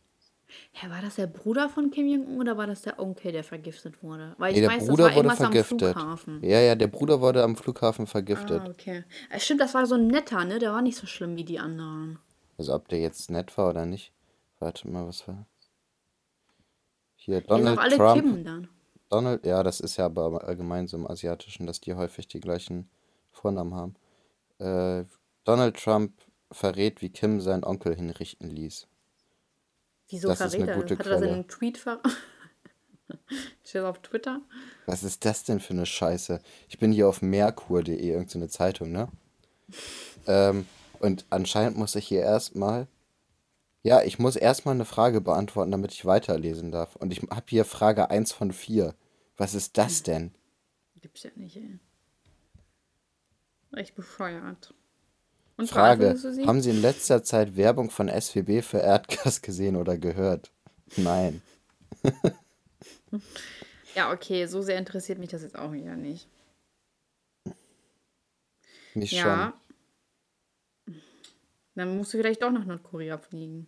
[0.73, 4.03] Hä, war das der Bruder von Kim Jong-un oder war das der Onkel, der vergiftet
[4.03, 4.35] wurde?
[4.39, 5.93] Weil ich Nee, der weiß, Bruder das war wurde irgendwas am vergiftet.
[5.95, 6.45] Flughafen.
[6.45, 8.61] Ja, ja, der Bruder wurde am Flughafen vergiftet.
[8.61, 9.05] Ah, okay.
[9.31, 10.59] Äh, Stimmt, das war so ein netter, ne?
[10.59, 12.19] Der war nicht so schlimm wie die anderen.
[12.59, 14.13] Also ob der jetzt nett war oder nicht.
[14.59, 15.47] Warte mal, was war.
[17.17, 18.23] Hier, Donald auch alle Trump.
[18.23, 18.69] Kim dann.
[19.09, 22.91] Donald, ja, das ist ja aber allgemein so im Asiatischen, dass die häufig die gleichen
[23.31, 23.95] Vornamen haben.
[24.59, 25.05] Äh,
[25.45, 26.13] Donald Trump
[26.51, 28.87] verrät, wie Kim seinen Onkel hinrichten ließ.
[30.09, 30.77] Wieso Das ist verrät eine er?
[30.77, 32.01] gute Hat er das in einem Tweet ver...
[33.65, 34.41] Steht das auf Twitter?
[34.87, 36.41] Was ist das denn für eine Scheiße?
[36.69, 39.09] Ich bin hier auf merkur.de, irgendeine Zeitung, ne?
[40.27, 40.67] Ähm,
[40.99, 42.87] und anscheinend muss ich hier erstmal
[43.83, 46.97] Ja, ich muss erstmal eine Frage beantworten, damit ich weiterlesen darf.
[46.97, 48.95] Und ich habe hier Frage eins von 4.
[49.37, 50.35] Was ist das denn?
[51.01, 51.79] Gibt's ja nicht, ey.
[53.75, 54.75] Echt bescheuert.
[55.63, 56.47] Und Frage, sie?
[56.47, 60.51] haben Sie in letzter Zeit Werbung von SWB für Erdgas gesehen oder gehört?
[60.97, 61.43] Nein.
[63.95, 66.27] Ja, okay, so sehr interessiert mich das jetzt auch wieder nicht.
[68.95, 69.19] Mich schon.
[69.19, 69.53] Ja,
[71.75, 73.67] dann musst du vielleicht doch nach Nordkorea fliegen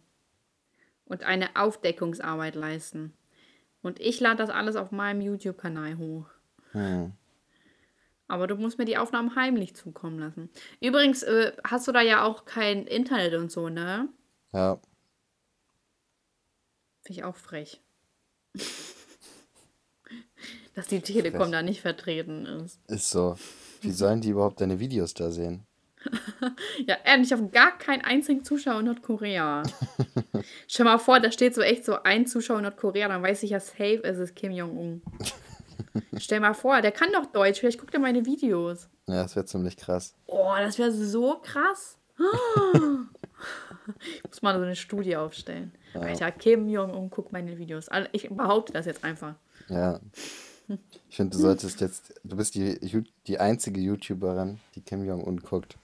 [1.06, 3.12] und eine Aufdeckungsarbeit leisten.
[3.82, 6.26] Und ich lade das alles auf meinem YouTube-Kanal hoch.
[6.72, 7.12] Hm.
[8.26, 10.48] Aber du musst mir die Aufnahmen heimlich zukommen lassen.
[10.80, 14.08] Übrigens äh, hast du da ja auch kein Internet und so, ne?
[14.52, 14.80] Ja,
[17.04, 17.80] Finde ich auch frech.
[20.74, 21.50] Dass die Telekom frech.
[21.52, 22.80] da nicht vertreten ist.
[22.88, 23.36] Ist so.
[23.82, 25.66] Wie sollen die überhaupt deine Videos da sehen?
[26.86, 29.62] Ja, ehrlich, ich habe gar keinen einzigen Zuschauer in Nordkorea.
[30.68, 33.50] Stell mal vor, da steht so echt so ein Zuschauer in Nordkorea, dann weiß ich
[33.50, 35.00] ja safe, es ist Kim Jong-un.
[36.18, 38.88] Stell mal vor, der kann doch Deutsch, vielleicht guckt er meine Videos.
[39.06, 40.14] Ja, das wäre ziemlich krass.
[40.26, 41.98] Oh, das wäre so krass.
[44.06, 45.72] Ich muss mal so eine Studie aufstellen.
[45.92, 47.88] Alter, Kim Jong-un guckt meine Videos.
[48.12, 49.34] Ich behaupte das jetzt einfach.
[49.68, 50.00] Ja.
[51.10, 52.14] Ich finde, du solltest jetzt.
[52.24, 55.76] Du bist die, die einzige YouTuberin, die Kim Jong-un guckt.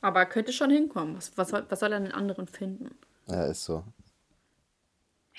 [0.00, 1.16] Aber er könnte schon hinkommen.
[1.16, 2.94] Was, was, soll, was soll er den anderen finden?
[3.26, 3.84] Ja, ist so.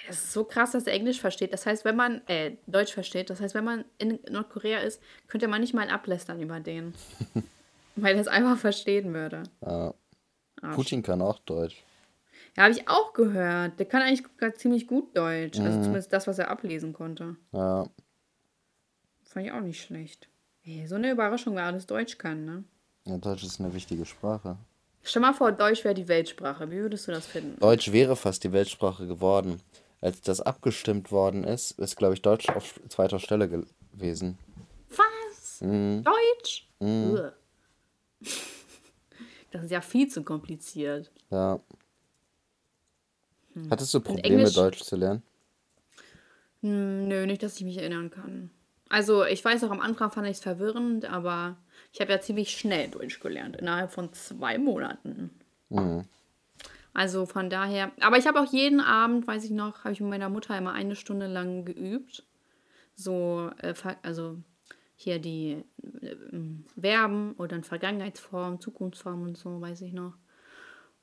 [0.10, 1.54] Es ist so krass, dass er Englisch versteht.
[1.54, 5.48] Das heißt, wenn man, äh, Deutsch versteht, das heißt, wenn man in Nordkorea ist, könnte
[5.48, 6.94] man nicht mal ablästern über den.
[7.96, 9.44] weil er es einfach verstehen würde.
[9.62, 9.94] Ja.
[10.62, 10.76] Arsch.
[10.76, 11.84] Putin kann auch Deutsch.
[12.56, 13.80] Ja, habe ich auch gehört.
[13.80, 14.24] Der kann eigentlich
[14.58, 15.60] ziemlich gut Deutsch.
[15.60, 17.36] Also zumindest das, was er ablesen konnte.
[17.52, 17.88] Ja,
[19.28, 20.30] Fand ich auch nicht schlecht.
[20.64, 22.64] Ey, so eine Überraschung, wer alles Deutsch kann, ne?
[23.06, 24.58] ja, Deutsch ist eine wichtige Sprache.
[25.04, 26.70] Stell mal vor, Deutsch wäre die Weltsprache.
[26.72, 27.60] Wie würdest du das finden?
[27.60, 29.62] Deutsch wäre fast die Weltsprache geworden.
[30.00, 34.38] Als das abgestimmt worden ist, ist, glaube ich, Deutsch auf zweiter Stelle gewesen.
[34.90, 35.60] Was?
[35.60, 36.68] Deutsch?
[36.80, 37.34] Ugh.
[39.50, 41.10] Das ist ja viel zu kompliziert.
[41.32, 41.62] Ja.
[43.70, 45.24] Hattest du Probleme, Deutsch zu lernen?
[46.62, 48.52] Hm, nö, nicht, dass ich mich erinnern kann.
[48.90, 51.58] Also, ich weiß auch, am Anfang fand ich es verwirrend, aber
[51.92, 55.32] ich habe ja ziemlich schnell Deutsch gelernt, innerhalb von zwei Monaten.
[56.98, 60.10] Also von daher, aber ich habe auch jeden Abend, weiß ich noch, habe ich mit
[60.10, 62.26] meiner Mutter immer eine Stunde lang geübt.
[62.96, 64.40] So, äh, also
[64.96, 65.64] hier die
[66.02, 66.16] äh,
[66.82, 70.16] Verben oder in Vergangenheitsform, Zukunftsform und so, weiß ich noch.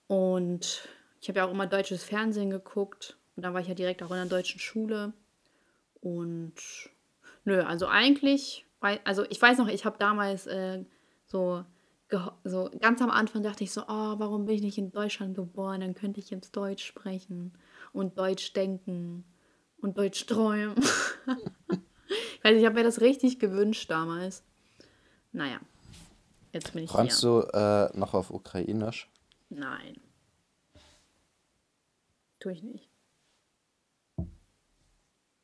[0.08, 0.88] Und
[1.20, 3.16] ich habe ja auch immer deutsches Fernsehen geguckt.
[3.36, 5.12] Und dann war ich ja direkt auch in der deutschen Schule.
[6.00, 6.54] Und
[7.44, 10.82] nö, also eigentlich, also ich weiß noch, ich habe damals äh,
[11.24, 11.64] so,
[12.44, 15.80] so ganz am Anfang dachte ich so, oh, warum bin ich nicht in Deutschland geboren?
[15.80, 17.52] Dann könnte ich jetzt Deutsch sprechen
[17.92, 19.24] und Deutsch denken
[19.78, 20.76] und Deutsch träumen.
[21.68, 24.42] ich weiß, ich habe mir das richtig gewünscht damals.
[25.32, 25.60] Naja,
[26.52, 27.48] jetzt bin ich Träumst hier.
[27.50, 29.10] du äh, noch auf Ukrainisch?
[29.50, 30.00] Nein.
[32.40, 32.90] Tue ich nicht.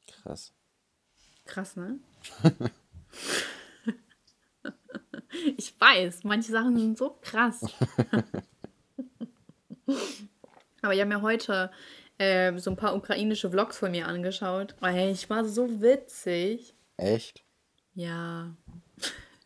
[0.07, 0.53] Krass.
[1.45, 1.99] Krass, ne?
[5.57, 7.61] ich weiß, manche Sachen sind so krass.
[10.83, 11.71] Aber ich habe mir heute
[12.19, 14.75] äh, so ein paar ukrainische Vlogs von mir angeschaut.
[14.81, 16.75] Hey, ich war so witzig.
[16.97, 17.43] Echt?
[17.95, 18.55] Ja.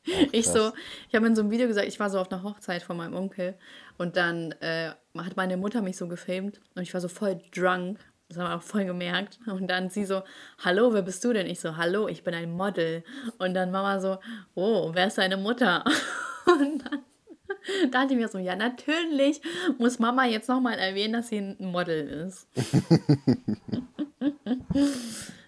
[0.07, 0.73] Auch Ich so,
[1.09, 3.15] ich habe in so einem Video gesagt, ich war so auf einer Hochzeit von meinem
[3.15, 3.55] Onkel
[3.97, 7.99] und dann äh, hat meine Mutter mich so gefilmt und ich war so voll drunk.
[8.35, 9.39] Das haben wir auch voll gemerkt.
[9.47, 10.23] Und dann sie so,
[10.65, 11.47] hallo, wer bist du denn?
[11.47, 13.05] Ich so, hallo, ich bin ein Model.
[13.39, 14.19] Und dann Mama so,
[14.55, 15.85] oh, wer ist deine Mutter?
[16.47, 19.41] Und dann dachte ich mir so, ja, natürlich
[19.79, 22.49] muss Mama jetzt nochmal erwähnen, dass sie ein Model ist.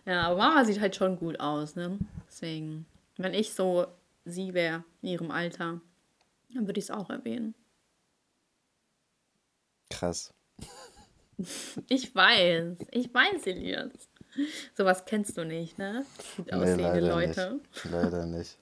[0.06, 1.98] Ja, aber Mama sieht halt schon gut aus, ne?
[2.28, 3.86] Deswegen, wenn ich so
[4.24, 5.80] sie wäre in ihrem Alter,
[6.54, 7.56] dann würde ich es auch erwähnen.
[9.90, 10.32] Krass.
[11.88, 13.90] Ich weiß, ich weiß, Elias.
[14.74, 16.04] Sowas kennst du nicht, ne?
[16.36, 17.54] Gut Nee, aussehende leider Leute.
[17.54, 17.84] nicht.
[17.90, 18.58] Leider nicht.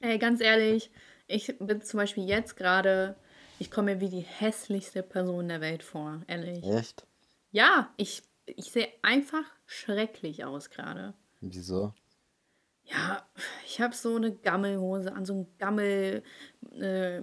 [0.00, 0.90] Ey, ganz ehrlich,
[1.26, 3.16] ich bin zum Beispiel jetzt gerade,
[3.58, 6.64] ich komme mir wie die hässlichste Person der Welt vor, ehrlich.
[6.64, 7.06] Echt?
[7.50, 11.14] Ja, ich, ich sehe einfach schrecklich aus gerade.
[11.40, 11.94] Wieso?
[12.84, 13.28] Ja,
[13.66, 16.22] ich habe so eine Gammelhose an, so ein Gammel
[16.80, 17.22] äh,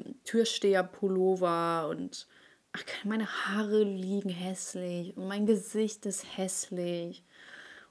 [1.89, 2.27] und
[2.75, 7.23] ach, meine Haare liegen hässlich und mein Gesicht ist hässlich.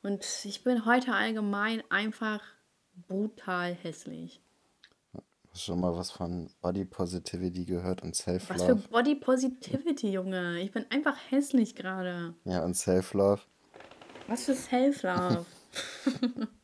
[0.03, 2.41] Und ich bin heute allgemein einfach
[3.09, 4.41] brutal hässlich.
[5.51, 8.89] Hast du schon mal was von Body Positivity gehört und Was für Self-Love?
[8.91, 10.61] Body Positivity, Junge.
[10.61, 12.35] Ich bin einfach hässlich gerade.
[12.45, 13.41] Ja, und Self-Love.
[14.27, 15.47] Was für Self-Love.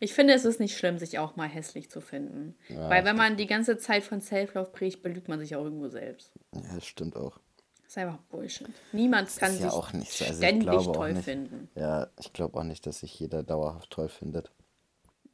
[0.00, 2.54] Ich finde, es ist nicht schlimm, sich auch mal hässlich zu finden.
[2.68, 5.88] Ja, Weil wenn man die ganze Zeit von Self-Love predigt, belügt man sich auch irgendwo
[5.88, 6.32] selbst.
[6.54, 7.38] ja, das stimmt auch.
[7.82, 8.68] Das ist einfach Bullshit.
[8.92, 10.24] Niemand kann Ist ja sich auch nicht so.
[10.24, 11.24] Also ständig toll nicht.
[11.24, 11.68] finden.
[11.76, 14.50] Ja, ich glaube auch nicht, dass sich jeder dauerhaft toll findet.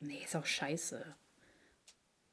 [0.00, 1.02] Nee, ist auch scheiße.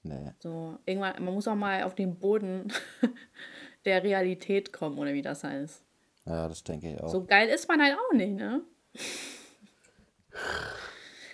[0.04, 0.32] Nee.
[0.40, 2.72] So, irgendwann, man muss auch mal auf den Boden
[3.86, 5.84] der Realität kommen, oder wie das heißt.
[6.26, 7.10] Ja, das denke ich auch.
[7.10, 8.62] So geil ist man halt auch nicht, ne?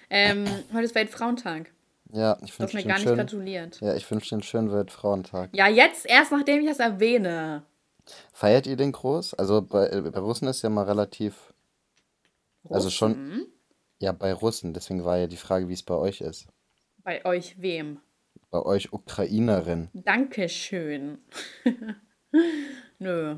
[0.10, 1.72] ähm, heute ist Weltfrauentag.
[2.12, 3.82] Ja, ich Du hast wünsche mir dir gar einen nicht schönen, gratuliert.
[3.82, 5.50] ja, ich wünsche dir einen schönen Weltfrauentag.
[5.54, 7.64] Ja, jetzt erst, nachdem ich das erwähne.
[8.34, 9.34] Feiert ihr den groß?
[9.34, 11.54] Also bei, bei Russen ist ja mal relativ,
[12.70, 13.48] also schon, Russen?
[14.00, 14.74] ja, bei Russen.
[14.74, 16.48] Deswegen war ja die Frage, wie es bei euch ist.
[17.04, 18.00] Bei euch wem?
[18.52, 19.90] Bei euch Ukrainerin.
[19.94, 21.18] Dankeschön.
[23.00, 23.38] Nö.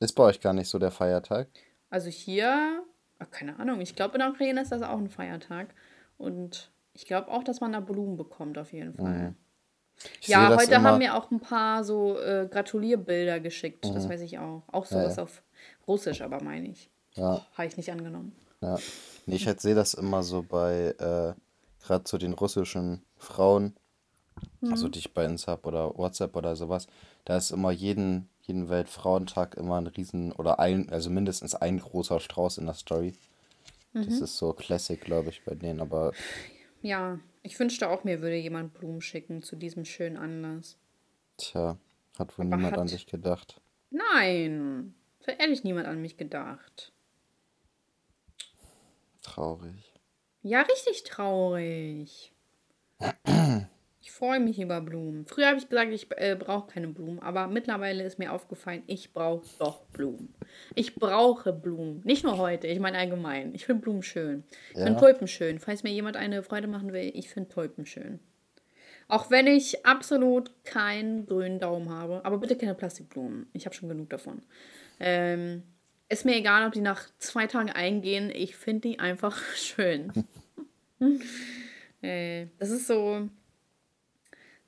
[0.00, 1.48] Ist bei euch gar nicht so der Feiertag?
[1.90, 2.82] Also hier,
[3.18, 5.74] ah, keine Ahnung, ich glaube in der Ukraine ist das auch ein Feiertag.
[6.18, 9.34] Und ich glaube auch, dass man da Blumen bekommt, auf jeden Fall.
[10.20, 13.84] Ich Ja, heute haben mir auch ein paar so äh, Gratulierbilder geschickt.
[13.84, 14.62] Das weiß ich auch.
[14.68, 15.22] Auch sowas ja.
[15.22, 15.42] auf
[15.86, 16.90] Russisch, aber meine ich.
[17.14, 17.46] Ja.
[17.54, 18.34] Habe ich nicht angenommen.
[18.60, 18.78] Ja.
[19.26, 21.34] Nee, ich halt sehe das immer so bei, äh,
[21.84, 23.76] gerade zu den russischen Frauen,
[24.60, 24.72] Mhm.
[24.72, 26.86] also die ich bei Insta oder WhatsApp oder sowas,
[27.24, 32.20] da ist immer jeden, jeden Weltfrauentag immer ein riesen, oder ein, also mindestens ein großer
[32.20, 33.14] Strauß in der Story.
[33.92, 34.04] Mhm.
[34.06, 36.12] Das ist so Classic, glaube ich, bei denen, aber
[36.82, 40.76] Ja, ich wünschte auch, mir würde jemand Blumen schicken zu diesem schönen Anlass.
[41.38, 41.78] tja,
[42.18, 43.60] hat wohl Aber niemand an hat- dich gedacht.
[43.90, 44.94] Nein,
[45.26, 46.92] hat ehrlich niemand an mich gedacht.
[49.22, 49.92] Traurig.
[50.42, 52.32] Ja, richtig traurig.
[54.04, 55.24] Ich freue mich über Blumen.
[55.24, 59.14] Früher habe ich gesagt, ich äh, brauche keine Blumen, aber mittlerweile ist mir aufgefallen, ich
[59.14, 60.34] brauche doch Blumen.
[60.74, 62.02] Ich brauche Blumen.
[62.04, 63.54] Nicht nur heute, ich meine allgemein.
[63.54, 64.44] Ich finde Blumen schön.
[64.72, 64.84] Ich Ja.
[64.84, 65.58] finde Tulpen schön.
[65.58, 68.20] Falls mir jemand eine Freude machen will, ich finde Tulpen schön.
[69.08, 72.22] Auch wenn ich absolut keinen grünen Daumen habe.
[72.26, 73.46] Aber bitte keine Plastikblumen.
[73.54, 74.42] Ich habe schon genug davon.
[75.00, 75.62] Ähm,
[76.10, 78.30] ist mir egal, ob die nach zwei Tagen eingehen.
[78.30, 80.12] Ich finde die einfach schön.
[82.02, 83.30] äh, das ist so.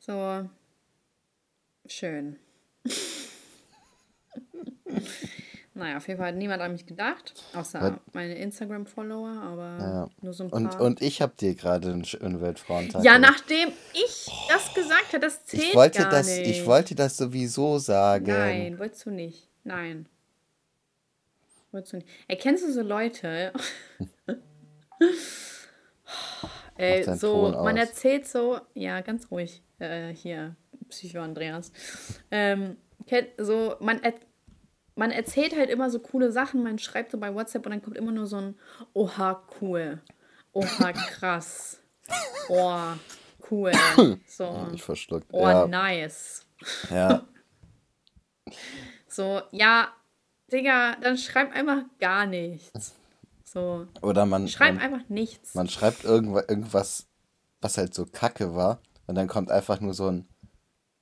[0.06, 0.48] So.
[1.88, 2.36] Schön.
[5.74, 7.34] naja, auf jeden Fall hat niemand an mich gedacht.
[7.54, 10.08] Außer Weil- meine Instagram-Follower, aber Ja.
[10.22, 10.80] nur so ein Und, paar.
[10.80, 15.44] und ich habe dir gerade einen schönen Weltfrauentag ja, nachdem ich das gesagt habe, das
[15.44, 16.46] zählt ich wollte gar das, nicht.
[16.50, 18.26] ich wollte das sowieso sagen.
[18.26, 19.48] Nein, wolltest du nicht.
[19.64, 20.08] Nein.
[21.72, 22.08] Wolltest du nicht.
[22.28, 23.52] Erkennst du so Leute?
[26.78, 27.88] deinen so, man aus.
[27.88, 30.56] erzählt so, ja, ganz ruhig, äh, hier,
[30.88, 31.72] Psycho Andreas.
[32.30, 32.76] Ähm,
[33.38, 34.14] so, man, er,
[34.94, 37.96] man erzählt halt immer so coole Sachen, man schreibt so bei WhatsApp und dann kommt
[37.96, 38.54] immer nur so ein
[38.92, 40.02] Oha, cool.
[40.52, 41.80] Oha, krass.
[42.48, 42.80] Oh,
[43.50, 43.72] cool.
[44.26, 44.68] So.
[44.72, 45.26] Ich verschluckt.
[45.32, 46.46] Oh, ja, nice.
[46.90, 47.26] ja.
[49.08, 49.88] So, ja,
[50.52, 52.94] Digga, dann schreib einfach gar nichts.
[53.44, 55.54] So, Oder man, schreib man, einfach nichts.
[55.54, 57.06] man schreibt irgendwas, irgendwas,
[57.62, 58.80] was halt so kacke war.
[59.06, 60.28] Und dann kommt einfach nur so ein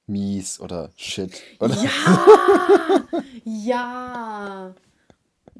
[0.06, 1.40] mies oder shit.
[1.60, 1.76] Oder?
[1.82, 2.26] Ja!
[3.44, 4.74] ja!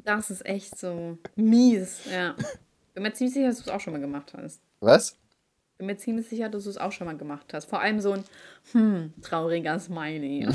[0.05, 2.35] Das ist echt so mies, ja.
[2.93, 4.61] Bin mir ziemlich sicher, dass du es auch schon mal gemacht hast.
[4.81, 5.17] Was?
[5.79, 7.65] Bin mir ziemlich sicher, dass du es auch schon mal gemacht hast.
[7.65, 8.25] Vor allem so ein,
[8.73, 10.47] hm, trauriger Smiley.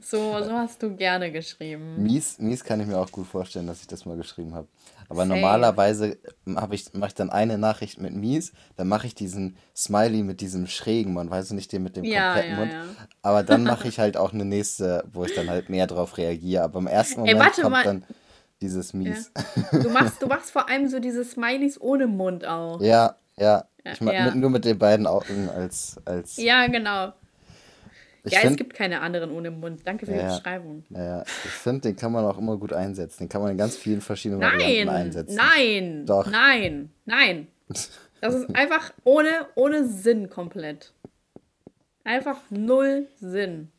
[0.00, 2.02] so, so hast du gerne geschrieben.
[2.02, 4.68] Mies, mies kann ich mir auch gut vorstellen, dass ich das mal geschrieben habe.
[5.12, 5.34] Aber Safe.
[5.34, 6.18] normalerweise
[6.56, 10.40] hab ich, mache ich dann eine Nachricht mit mies, dann mache ich diesen Smiley mit
[10.40, 12.72] diesem schrägen Mund, weißt du nicht, den mit dem Ja, kompletten ja, Mund.
[12.72, 12.82] ja.
[13.20, 16.64] Aber dann mache ich halt auch eine nächste, wo ich dann halt mehr drauf reagiere.
[16.64, 17.84] Aber im ersten Ey, Moment warte kommt mal.
[17.84, 18.04] dann
[18.62, 19.30] dieses mies.
[19.82, 22.80] Du machst, du machst vor allem so diese Smileys ohne Mund auch.
[22.80, 23.64] Ja, ja.
[23.84, 27.12] Ich mach mit, nur mit den beiden Augen als, als Ja, genau.
[28.24, 29.80] Ich ja, es finde, gibt keine anderen ohne Mund.
[29.84, 30.36] Danke für die Ja.
[30.36, 30.84] Beschreibung.
[30.90, 33.24] ja, ich finde, den kann man auch immer gut einsetzen.
[33.24, 35.36] Den kann man in ganz vielen verschiedenen Varianten Nein, einsetzen.
[35.36, 36.26] nein, Doch.
[36.30, 37.48] nein, nein.
[38.20, 40.92] Das ist einfach ohne, ohne Sinn komplett.
[42.04, 43.72] Einfach null Sinn.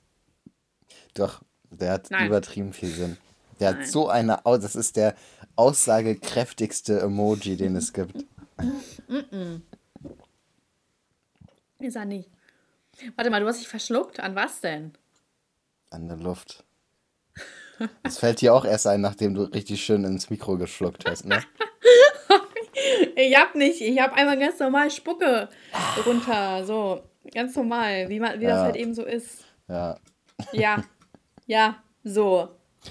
[1.13, 2.27] Doch, der hat Nein.
[2.27, 3.15] übertrieben viel Sinn.
[3.61, 3.79] Der Nein.
[3.83, 5.15] hat so eine, das ist der
[5.55, 8.25] aussagekräftigste Emoji, den es gibt.
[11.79, 12.29] Ist er nicht.
[13.15, 14.19] Warte mal, du hast dich verschluckt?
[14.19, 14.93] An was denn?
[15.89, 16.63] An der Luft.
[18.03, 21.41] Das fällt dir auch erst ein, nachdem du richtig schön ins Mikro geschluckt hast, ne?
[23.15, 25.49] Ich hab nicht, ich hab einmal ganz normal Spucke
[26.05, 27.03] runter, so,
[27.33, 29.45] ganz normal, wie, man, wie das Ja, halt eben so ist.
[29.67, 29.97] ja.
[30.51, 30.83] Ja,
[31.45, 32.49] ja, so.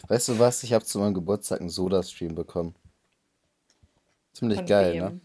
[0.08, 0.62] Weißt du was?
[0.62, 2.74] Ich habe zu meinem Geburtstag einen Soda-Stream bekommen.
[4.32, 5.20] Ziemlich Von geil, ne?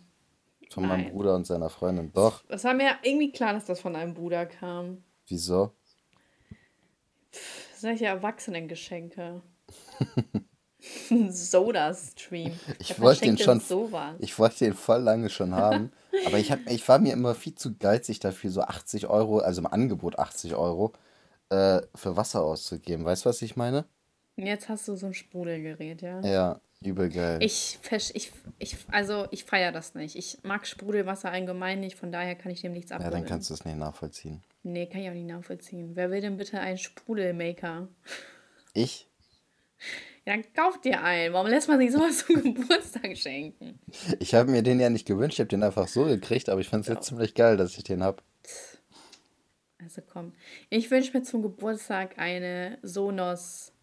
[0.77, 1.11] Von meinem Nein.
[1.11, 2.11] Bruder und seiner Freundin.
[2.13, 2.43] Doch.
[2.49, 5.03] Das war mir irgendwie klar, dass das von einem Bruder kam.
[5.27, 5.71] Wieso?
[7.75, 9.41] Solche Erwachsenengeschenke.
[11.29, 12.51] Soda-Stream.
[12.77, 14.17] Ich wollte den schon, sowas?
[14.19, 15.91] ich wollte den voll lange schon haben,
[16.27, 19.61] aber ich, hab, ich war mir immer viel zu geizig dafür, so 80 Euro, also
[19.61, 20.93] im Angebot 80 Euro,
[21.49, 23.03] äh, für Wasser auszugeben.
[23.03, 23.85] Weißt du, was ich meine?
[24.35, 26.21] Jetzt hast du so ein Sprudelgerät, ja?
[26.21, 27.39] Ja, übel geil.
[27.41, 27.79] Ich,
[28.13, 30.15] ich, ich, also ich feiere das nicht.
[30.15, 33.27] Ich mag Sprudelwasser allgemein nicht, von daher kann ich dem nichts Ja, dann abgewinnen.
[33.29, 34.43] kannst du es nicht nachvollziehen.
[34.63, 35.95] Nee, kann ich auch nicht nachvollziehen.
[35.95, 37.87] Wer will denn bitte einen Sprudelmaker?
[38.73, 39.07] Ich?
[40.25, 41.33] Ja, dann kauf dir einen.
[41.33, 43.79] Warum lässt man sich sowas zum Geburtstag schenken?
[44.19, 46.69] Ich habe mir den ja nicht gewünscht, ich habe den einfach so gekriegt, aber ich
[46.69, 48.21] fand es jetzt ziemlich geil, dass ich den habe.
[49.81, 50.33] Also komm.
[50.69, 53.73] Ich wünsche mir zum Geburtstag eine Sonos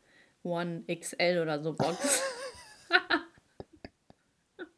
[0.44, 2.22] One XL oder so Box.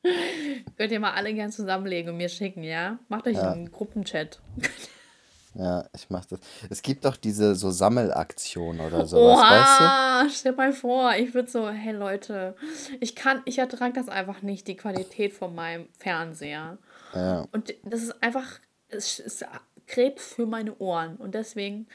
[0.77, 2.99] Könnt ihr mal alle gern zusammenlegen und mir schicken, ja?
[3.09, 3.53] Macht euch Ja.
[3.53, 4.41] einen Gruppenchat.
[5.59, 6.39] Ja, ich mach das.
[6.69, 9.85] Es gibt doch diese so Sammelaktionen oder sowas, weißt du?
[9.85, 12.55] Oha, stell mal vor, ich würde so, hey Leute,
[13.01, 16.77] ich kann, ich ertrage das einfach nicht, die Qualität von meinem Fernseher.
[17.15, 17.47] Ja.
[17.53, 19.47] Und das ist einfach, es ist
[19.87, 21.17] Krebs für meine Ohren.
[21.17, 21.87] Und deswegen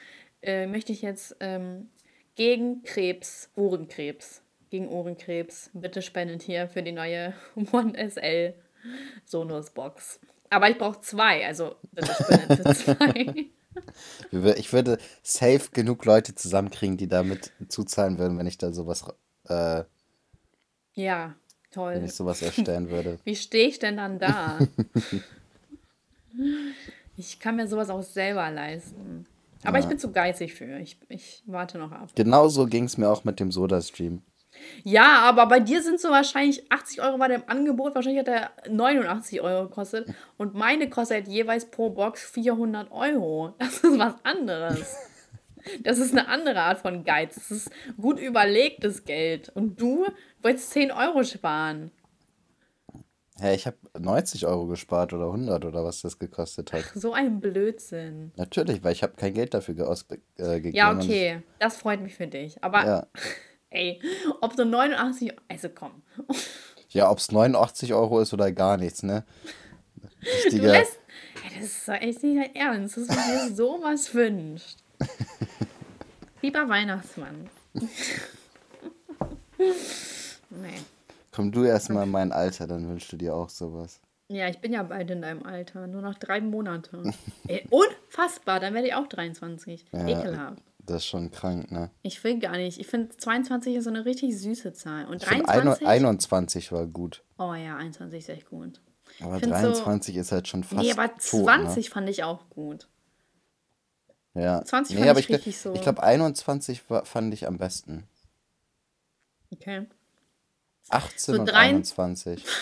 [0.42, 1.92] äh, möchte ich jetzt ähm,
[2.34, 4.41] gegen Krebs, Ohrenkrebs,
[4.72, 7.34] gegen Ohrenkrebs, bitte spendet hier für die neue
[7.72, 8.56] One SL
[9.26, 10.20] Sonos Box.
[10.50, 14.56] Aber ich brauche zwei, also bitte spendet für zwei.
[14.58, 19.06] Ich würde safe genug Leute zusammenkriegen, die damit zuzahlen würden, wenn ich da sowas,
[19.48, 19.84] äh,
[20.94, 22.02] ja, wenn toll.
[22.04, 23.20] ich sowas erstellen würde.
[23.24, 24.60] Wie stehe ich denn dann da?
[27.16, 29.26] ich kann mir sowas auch selber leisten.
[29.64, 30.80] Aber ich bin zu geizig für.
[30.80, 32.10] Ich, ich warte noch ab.
[32.16, 34.22] Genauso ging es mir auch mit dem Soda-Stream.
[34.84, 37.96] Ja, aber bei dir sind so wahrscheinlich 80 Euro war der im Angebot.
[37.96, 40.14] Wahrscheinlich hat er 89 Euro gekostet.
[40.38, 43.54] Und meine kostet jeweils pro Box 400 Euro.
[43.60, 44.96] Das ist was anderes.
[45.84, 47.36] Das ist eine andere Art von Geiz.
[47.36, 47.70] Das ist
[48.00, 49.50] gut überlegtes Geld.
[49.54, 50.06] Und du
[50.42, 51.92] wolltest 10 Euro sparen.
[53.40, 56.84] Hä, ich habe 90 Euro gespart oder 100 oder was das gekostet hat.
[56.94, 58.32] So ein Blödsinn.
[58.36, 60.70] Natürlich, weil ich habe kein Geld dafür ge- ausge- äh.
[60.70, 61.42] Ja, okay.
[61.58, 62.64] Das freut mich für dich.
[62.64, 63.08] Aber Ja,
[63.72, 64.00] ey,
[64.42, 65.34] ob du 89.
[65.48, 66.04] Also komm.
[66.90, 69.24] ja ob es 89 Euro ist oder gar nichts, ne?
[69.96, 71.00] Du Richtiger, lässt.
[71.44, 74.78] Ey, das ist doch echt nicht dein Ernst, dass du dir sowas wünscht.
[76.42, 77.50] Lieber Weihnachtsmann.
[80.50, 80.80] nee.
[81.32, 84.00] komm du erstmal in mein Alter, dann wünschst du dir auch sowas.
[84.32, 85.88] Ja, ich bin ja bald in deinem Alter.
[85.88, 87.04] Nur noch drei Monate.
[87.48, 89.86] Ey, unfassbar, dann werde ich auch 23.
[89.92, 90.08] Ja.
[90.08, 90.64] Ekelhaft.
[90.86, 91.92] Das ist schon krank, ne?
[92.02, 92.80] Ich will gar nicht.
[92.80, 95.06] Ich finde 22 ist so eine richtig süße Zahl.
[95.06, 95.88] Und Ich find 23.
[95.88, 97.24] 21 war gut.
[97.38, 98.82] oh ja, 21 ist echt gut.
[99.20, 102.50] Aber find so- 23 ist halt schon fast Nee, aber tot, 20 fand ich auch
[102.50, 102.88] gut.
[104.34, 104.44] ne?
[104.44, 104.64] Ja.
[104.64, 108.08] 20 nee, fand ich ich, richtig so- ich glaube 21 war, fand ich am besten.
[109.54, 109.86] Okay.
[110.90, 112.44] 18 So und drei- 21.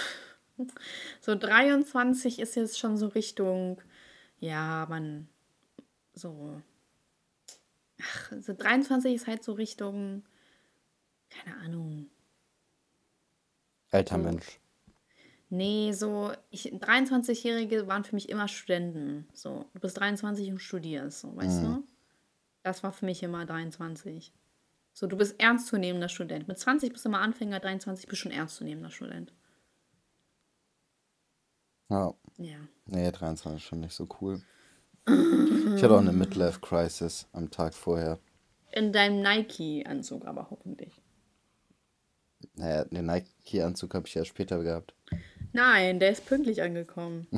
[1.22, 3.82] So 23 ist jetzt schon so Richtung,
[4.40, 5.30] ja, man,
[6.14, 6.62] so,
[8.02, 10.24] ach, so 23 ist halt so Richtung,
[11.30, 12.10] keine Ahnung.
[13.92, 14.24] Alter So.
[14.24, 14.60] Mensch.
[15.52, 19.28] Nee, so, ich, 23-Jährige waren für mich immer Studenten.
[19.34, 21.84] So, du bist 23 und studierst, so, weißt du?
[22.62, 24.32] Das war für mich immer 23.
[24.94, 26.48] So, du bist ernstzunehmender Student.
[26.48, 29.34] Mit 20 bist du immer Anfänger, 23 bist du schon ernstzunehmender Student.
[31.90, 32.14] Ja.
[32.38, 32.60] Ja.
[32.86, 34.42] Nee, 23 ist schon nicht so cool.
[35.08, 38.20] Ich hatte auch eine Midlife-Crisis am Tag vorher.
[38.72, 41.02] In deinem Nike-Anzug aber hoffentlich.
[42.56, 44.94] Naja, den Nike-Anzug habe ich ja später gehabt.
[45.54, 47.28] Nein, der ist pünktlich angekommen.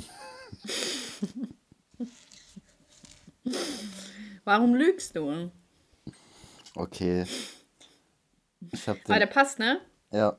[4.43, 5.51] Warum lügst du?
[6.75, 7.25] Okay.
[8.71, 9.33] Ich habe Aber der den.
[9.33, 9.79] passt, ne?
[10.11, 10.37] Ja,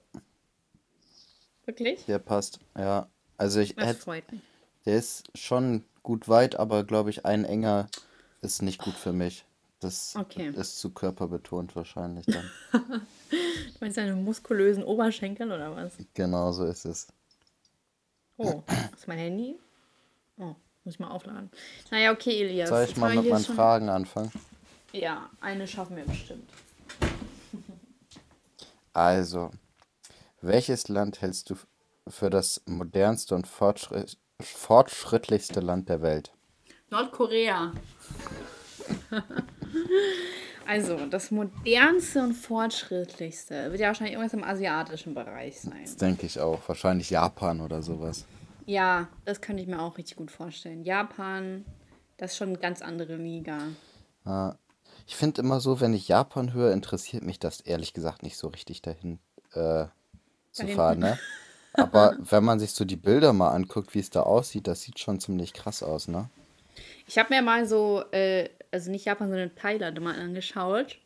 [1.64, 2.04] Wirklich?
[2.06, 2.60] der passt.
[2.76, 3.08] Ja.
[3.36, 4.22] Also ich hätte.
[4.84, 7.88] Der ist schon gut weit, aber glaube ich, ein enger
[8.40, 9.44] ist nicht gut für mich.
[9.80, 10.50] Das Okay.
[10.54, 12.50] ist zu körperbetont wahrscheinlich dann.
[13.30, 15.94] Du meinst deine muskulösen Oberschenkel oder was?
[16.14, 17.08] genau so ist es.
[18.36, 18.62] Oh,
[18.94, 19.58] ist mein Handy?
[20.38, 21.50] Oh, muss ich mal aufladen.
[21.90, 22.68] Naja, okay, Elias.
[22.68, 24.30] Soll ich mal mit meinen schon- Fragen anfangen?
[24.92, 26.48] Ja, eine schaffen wir bestimmt.
[28.92, 29.50] Also,
[30.42, 31.56] welches Land hältst du
[32.08, 36.32] für das modernste und fortschritt fortschrittlichste Land der Welt?
[36.90, 37.72] Nordkorea.
[40.66, 45.84] also, das modernste und fortschrittlichste wird ja wahrscheinlich irgendwas im asiatischen Bereich sein.
[45.84, 46.60] Das denke ich auch.
[46.68, 48.26] Wahrscheinlich Japan oder sowas.
[48.66, 50.84] Ja, das könnte ich mir auch richtig gut vorstellen.
[50.84, 51.64] Japan,
[52.16, 53.58] das ist schon eine ganz andere Liga.
[54.24, 54.56] Ja.
[55.06, 58.48] Ich finde immer so, wenn ich Japan höre, interessiert mich das ehrlich gesagt nicht so
[58.48, 59.18] richtig dahin
[59.52, 59.86] äh,
[60.52, 61.18] zu fahren, ne?
[61.74, 64.98] Aber wenn man sich so die Bilder mal anguckt, wie es da aussieht, das sieht
[64.98, 66.28] schon ziemlich krass aus, ne?
[67.06, 70.98] Ich habe mir mal so, äh, also nicht Japan, sondern Thailand mal angeschaut.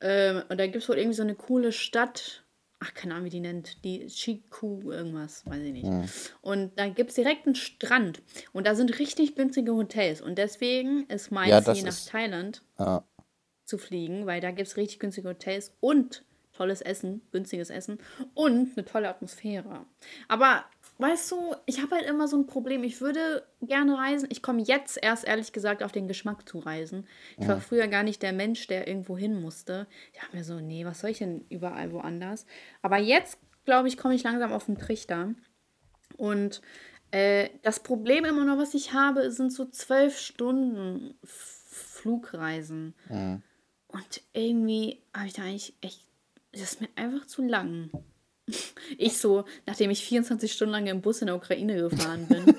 [0.00, 2.42] Ähm, und da gibt es wohl irgendwie so eine coole Stadt.
[2.80, 3.84] Ach, keine Ahnung, wie die nennt.
[3.84, 5.88] Die Chiku irgendwas, weiß ich nicht.
[6.40, 8.22] Und da gibt es direkt einen Strand.
[8.52, 10.20] Und da sind richtig günstige Hotels.
[10.20, 13.04] Und deswegen ist Ja, mein das Ziel nach ist, Thailand ja,
[13.64, 16.24] zu fliegen, weil da gibt es richtig günstige Hotels und
[16.62, 17.98] tolles Essen, günstiges Essen
[18.34, 19.84] und eine tolle Atmosphäre.
[20.28, 20.64] Aber
[20.98, 22.84] weißt du, ich habe halt immer so ein Problem.
[22.84, 24.28] Ich würde gerne reisen.
[24.30, 27.08] Ich komme jetzt erst ehrlich gesagt auf den Geschmack zu reisen.
[27.36, 29.88] Ich war früher gar nicht der Mensch, der irgendwo hin musste.
[30.12, 32.46] Ich dachte mir so, nee, was soll ich denn überall woanders?
[32.80, 35.34] Aber jetzt, glaube ich, komme ich langsam auf den Trichter.
[36.16, 36.62] Und
[37.10, 42.94] äh, das Problem immer noch, was ich habe, sind so zwölf Stunden Flugreisen.
[43.88, 46.06] Und irgendwie habe ich da eigentlich echt,
[46.52, 47.90] das ist mir einfach zu lang.
[48.98, 52.44] Ich so, nachdem ich 24 Stunden lang im Bus in der Ukraine gefahren bin.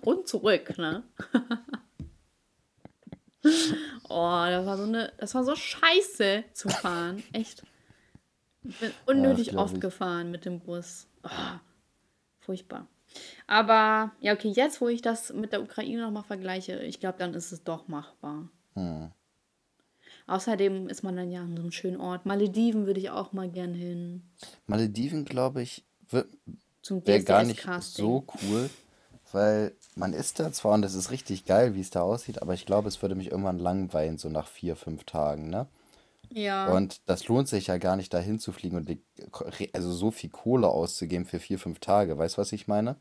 [0.00, 1.02] Und zurück, ne?
[4.08, 7.22] Oh, das war so eine, das war so scheiße zu fahren.
[7.32, 7.62] Echt.
[8.62, 9.80] Ich bin ja, unnötig glaube oft ich.
[9.80, 11.06] gefahren mit dem Bus.
[11.22, 11.58] Oh,
[12.38, 12.86] furchtbar.
[13.46, 17.34] Aber ja, okay, jetzt, wo ich das mit der Ukraine nochmal vergleiche, ich glaube, dann
[17.34, 18.48] ist es doch machbar.
[18.74, 19.10] Hm.
[20.26, 22.24] Außerdem ist man dann ja an so einem schönen Ort.
[22.24, 24.22] Malediven würde ich auch mal gern hin.
[24.66, 28.70] Malediven, glaube ich, wäre gar nicht so cool,
[29.32, 32.54] weil man ist da zwar und es ist richtig geil, wie es da aussieht, aber
[32.54, 35.66] ich glaube, es würde mich irgendwann langweilen, so nach vier, fünf Tagen, ne?
[36.30, 39.02] Ja, Und das lohnt sich ja gar nicht, dahin zu fliegen und die,
[39.72, 42.16] also so viel Kohle auszugeben für vier, fünf Tage.
[42.16, 42.96] Weißt du, was ich meine?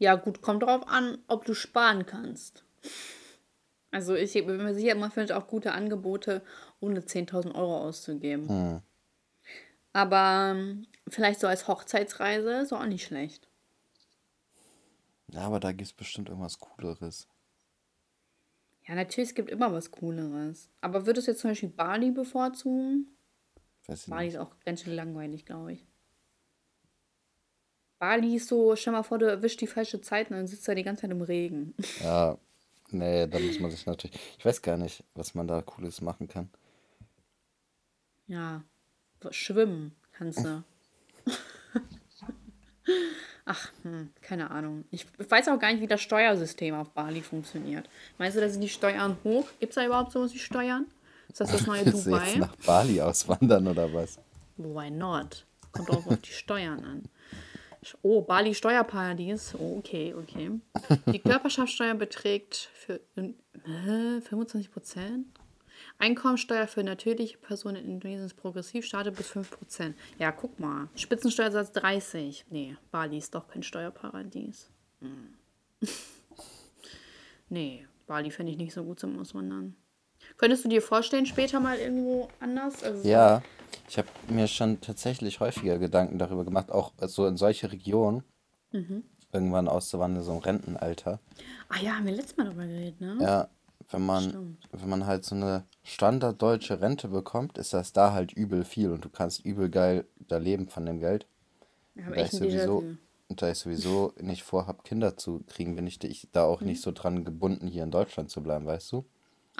[0.00, 2.64] ja, gut, kommt drauf an, ob du sparen kannst.
[3.90, 6.42] Also ich bin mir sicher, man findet auch gute Angebote,
[6.78, 8.48] ohne 10.000 Euro auszugeben.
[8.48, 8.80] Hm.
[9.92, 13.48] Aber ähm, vielleicht so als Hochzeitsreise ist auch nicht schlecht.
[15.28, 17.28] Ja, aber da gibt es bestimmt irgendwas Cooleres.
[18.86, 20.70] Ja, natürlich, es gibt immer was Cooleres.
[20.80, 23.08] Aber würdest du jetzt zum Beispiel Bali bevorzugen?
[23.86, 25.86] Weiß ich Bali ist auch ganz schön langweilig, glaube ich.
[27.98, 30.74] Bali ist so, stell mal vor, du erwischst die falsche Zeit und dann sitzt er
[30.74, 31.74] die ganze Zeit im Regen.
[32.02, 32.38] Ja,
[32.92, 34.18] nee, da muss man sich natürlich.
[34.38, 36.48] Ich weiß gar nicht, was man da Cooles machen kann.
[38.26, 38.62] Ja,
[39.30, 40.62] schwimmen kannst du.
[43.44, 44.84] Ach, hm, keine Ahnung.
[44.90, 47.88] Ich weiß auch gar nicht, wie das Steuersystem auf Bali funktioniert.
[48.18, 49.48] Meinst du, da sind die Steuern hoch?
[49.58, 50.86] Gibt es da überhaupt sowas wie Steuern?
[51.28, 52.38] Ist das das neue Willst du jetzt Dubai?
[52.38, 54.18] nach Bali auswandern oder was?
[54.56, 55.44] Why not?
[55.72, 57.02] Kommt auch auf die Steuern an.
[58.02, 59.54] Oh, Bali Steuerparadies.
[59.58, 60.50] Oh, okay, okay.
[61.12, 65.26] Die Körperschaftssteuer beträgt für, äh, 25 Prozent.
[65.98, 69.96] Einkommensteuer für natürliche Personen in Indonesien ist progressiv, startet bis 5 Prozent.
[70.18, 70.88] Ja, guck mal.
[70.94, 72.46] Spitzensteuersatz 30.
[72.50, 74.70] Nee, Bali ist doch kein Steuerparadies.
[75.00, 75.34] Hm.
[77.48, 79.76] nee, Bali fände ich nicht so gut zum Auswandern.
[80.40, 82.82] Könntest du dir vorstellen, später mal irgendwo anders?
[82.82, 83.42] Also so- Ja,
[83.90, 88.24] ich habe mir schon tatsächlich häufiger Gedanken darüber gemacht, auch so in solche Regionen
[89.34, 91.20] irgendwann auszuwandern, so im Rentenalter.
[91.68, 93.18] Ah ja, haben wir letztes Mal darüber geredet, ne?
[93.20, 93.48] Ja,
[93.90, 94.68] wenn man, Stimmt.
[94.72, 99.04] wenn man halt so eine standarddeutsche Rente bekommt, ist das da halt übel viel und
[99.04, 101.26] du kannst übel geil da leben von dem Geld.
[102.02, 102.84] Haben da ich sowieso,
[103.28, 106.92] da ich sowieso nicht vorhab, Kinder zu kriegen, bin ich, ich da auch nicht so
[106.92, 109.04] dran gebunden, hier in Deutschland zu bleiben, weißt du?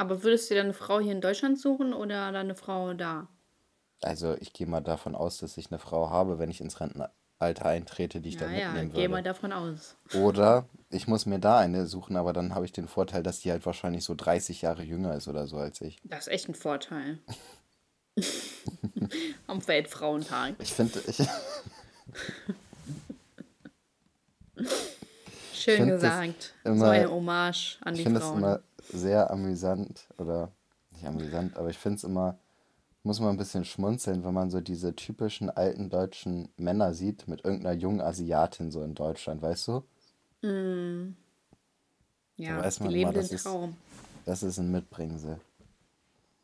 [0.01, 3.29] Aber würdest du dir eine Frau hier in Deutschland suchen oder dann eine Frau da?
[4.01, 7.67] Also ich gehe mal davon aus, dass ich eine Frau habe, wenn ich ins Rentenalter
[7.67, 9.25] eintrete, die ich Ja, dann ja, mitnehmen geh mal würde.
[9.25, 9.97] davon aus.
[10.15, 13.51] Oder ich muss mir da eine suchen, aber dann habe ich den Vorteil, dass die
[13.51, 15.99] halt wahrscheinlich so 30 Jahre jünger ist oder so als ich.
[16.05, 17.19] Das ist echt ein Vorteil.
[19.49, 20.55] Am Weltfrauentag.
[20.61, 21.19] Ich finde, ich,
[25.53, 26.55] Schön gesagt.
[26.65, 28.39] so eine Hommage an die Frauen.
[28.39, 28.61] immer
[28.93, 30.51] sehr amüsant oder
[30.93, 32.39] nicht amüsant, aber ich finde es immer,
[33.03, 37.45] muss man ein bisschen schmunzeln, wenn man so diese typischen alten deutschen Männer sieht mit
[37.45, 39.83] irgendeiner jungen Asiatin so in Deutschland, weißt du?
[42.37, 43.77] ja, da weiß die leben den das ist- Traum.
[44.27, 45.41] Das ist ein Mitbringsel.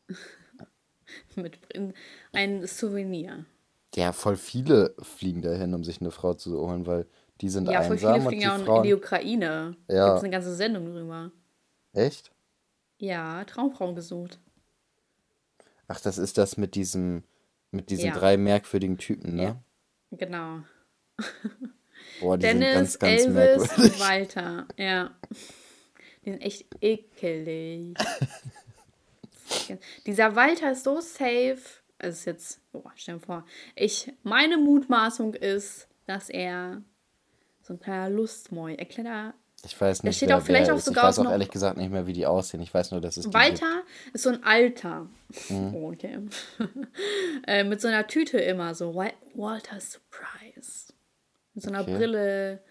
[1.35, 1.59] Mit
[2.33, 3.45] ein Souvenir.
[3.95, 7.07] Ja, voll viele fliegen dahin, um sich eine Frau zu holen, weil
[7.41, 8.83] die sind Ja, voll viele einsam und fliegen die ja auch in Frauen.
[8.83, 9.47] die Ukraine.
[9.47, 11.31] Da gibt es Ja, eine ganze Sendung drüber.
[11.93, 12.31] echt?
[12.99, 14.39] Ja, Traumfrau gesucht.
[15.87, 17.23] Ach, das ist das mit diesem,
[17.71, 19.63] mit diesen Ja, drei merkwürdigen Typen, ja, ne?
[20.11, 20.61] genau.
[22.19, 23.99] Boah, die sind Dennis, ganz, ganz Elvis und merkwürdig.
[23.99, 24.67] Walter.
[24.77, 25.15] Ja,
[26.25, 27.97] die sind echt ekelig.
[30.05, 31.59] Dieser Walter ist so safe.
[31.99, 33.45] Also ist jetzt, oh, stell dir vor,
[33.75, 36.83] ich, meine Mutmaßung ist, dass er
[37.61, 39.33] so ein kleiner Lustmäu, ein kleiner,
[39.65, 40.83] Ich weiß nicht, steht auch wer vielleicht wer auch ist.
[40.87, 42.61] Ich sogar weiß auch ehrlich gesagt nicht mehr, wie die aussehen.
[42.61, 43.33] Ich weiß nur, dass es.
[43.33, 43.81] Walter
[44.13, 45.09] ist so ein Alter.
[45.49, 45.73] Mhm.
[45.75, 46.19] Oh, okay.
[47.47, 50.93] äh, mit so einer Tüte immer so, Wa- Walter Surprise.
[51.53, 51.97] Mit so einer Okay.
[51.97, 52.63] Brille.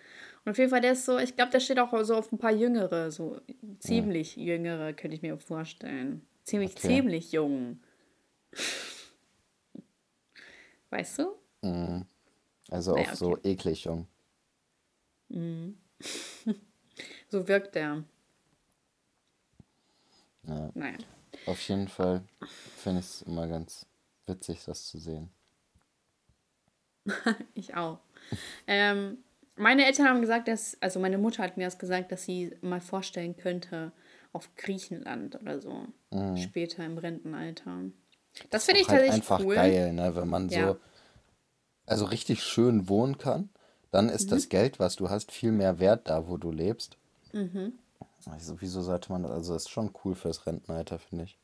[0.44, 2.38] Und auf jeden Fall, der ist so, ich glaube, der steht auch so auf ein
[2.38, 3.80] paar Jüngere, so Mhm.
[3.80, 6.24] ziemlich Jüngere, könnte ich mir vorstellen.
[6.44, 6.86] Ziemlich, Okay.
[6.86, 7.80] ziemlich jung.
[10.90, 11.34] Weißt du?
[11.62, 12.06] Mhm.
[12.70, 13.50] Also Naja, so okay.
[13.50, 14.06] eklig jung.
[17.28, 18.04] So wirkt der.
[20.46, 20.70] Ja.
[20.74, 20.98] Naja.
[21.46, 22.22] Auf jeden Fall
[22.76, 23.86] finde ich es immer ganz
[24.26, 25.30] witzig, das zu sehen.
[27.54, 27.98] Ich auch.
[28.66, 29.18] ähm,
[29.56, 32.80] meine Eltern haben gesagt, dass, also meine Mutter hat mir das gesagt, dass sie mal
[32.80, 33.92] vorstellen könnte,
[34.32, 35.86] auf Griechenland oder so.
[36.36, 37.84] Später im Rentenalter.
[38.50, 39.54] Das finde ich halt tatsächlich einfach cool.
[39.54, 40.14] geil, ne?
[40.14, 40.72] Wenn man Ja.
[40.72, 40.80] so,
[41.86, 43.48] also richtig schön wohnen kann,
[43.90, 44.30] dann ist Mhm.
[44.30, 46.98] das Geld, was du hast, viel mehr wert da, wo du lebst.
[47.36, 47.72] Mhm.
[48.30, 49.32] Also, wieso sollte man das?
[49.32, 51.38] Also, das ist schon cool fürs Rentenalter, finde ich.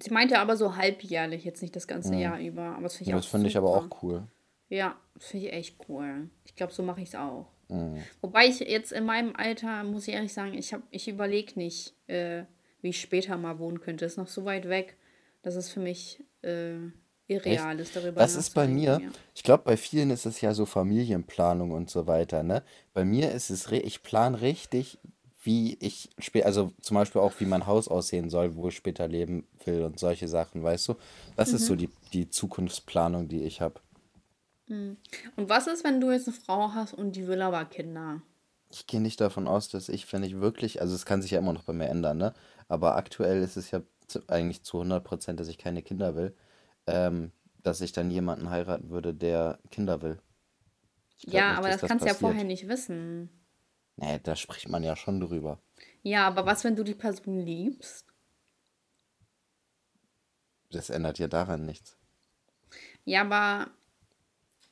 [0.00, 2.62] Sie meinte aber so halbjährlich, jetzt nicht das ganze Jahr über.
[2.76, 4.26] Aber das finde ich Ja, das finde ich aber auch cool.
[4.68, 6.30] Ja, das finde ich echt cool.
[6.44, 7.46] Ich glaube, so mache ich es auch.
[7.68, 8.02] Mhm.
[8.22, 11.94] Wobei ich jetzt in meinem Alter, muss ich ehrlich sagen, ich, hab- ich überlege nicht,
[12.08, 12.44] äh,
[12.80, 14.04] wie ich später mal wohnen könnte.
[14.06, 14.96] Ist noch so weit weg,
[15.42, 16.92] dass es für mich äh, Echt?
[17.28, 19.00] irreal ist, darüber Das ist bei mir.
[19.02, 19.10] Ja.
[19.34, 22.62] ich glaube, bei vielen ist es ja so Familienplanung und so weiter, ne?
[22.94, 24.98] Bei mir ist es, re- ich plane richtig,
[25.42, 29.08] wie ich später, also zum Beispiel auch, wie mein Haus aussehen soll, wo ich später
[29.08, 30.94] leben will und solche Sachen, weißt du?
[31.36, 33.80] Das ist so die, die Zukunftsplanung, die ich habe.
[34.68, 34.98] Und
[35.36, 38.22] was ist, wenn du jetzt eine Frau hast und die will aber Kinder?
[38.70, 41.38] Ich gehe nicht davon aus, dass ich, wenn ich wirklich, also es kann sich ja
[41.38, 42.32] immer noch bei mir ändern, ne?
[42.68, 43.82] Aber aktuell ist es ja
[44.28, 46.34] eigentlich zu 100 Prozent, dass ich keine Kinder will,
[46.86, 47.32] ähm,
[47.62, 50.18] dass ich dann jemanden heiraten würde, der Kinder will.
[51.26, 53.28] Ja, nicht, aber das das kannst du ja vorher nicht wissen.
[54.02, 55.62] Nee, da spricht man ja schon drüber.
[56.02, 58.06] Ja, aber was, wenn du die Person liebst?
[60.72, 61.96] Das ändert ja daran nichts.
[63.04, 63.70] Ja, aber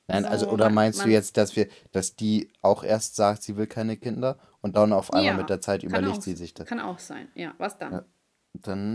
[0.08, 3.42] Nein, also, so, oder man, meinst du jetzt, dass wir, dass die auch erst sagt,
[3.42, 6.34] sie will keine Kinder und dann auf einmal mit ja, der Zeit überlegt auch, sie
[6.34, 6.68] sich das?
[6.68, 7.28] kann auch sein.
[7.34, 7.92] Ja, was dann?
[7.92, 8.04] Ja,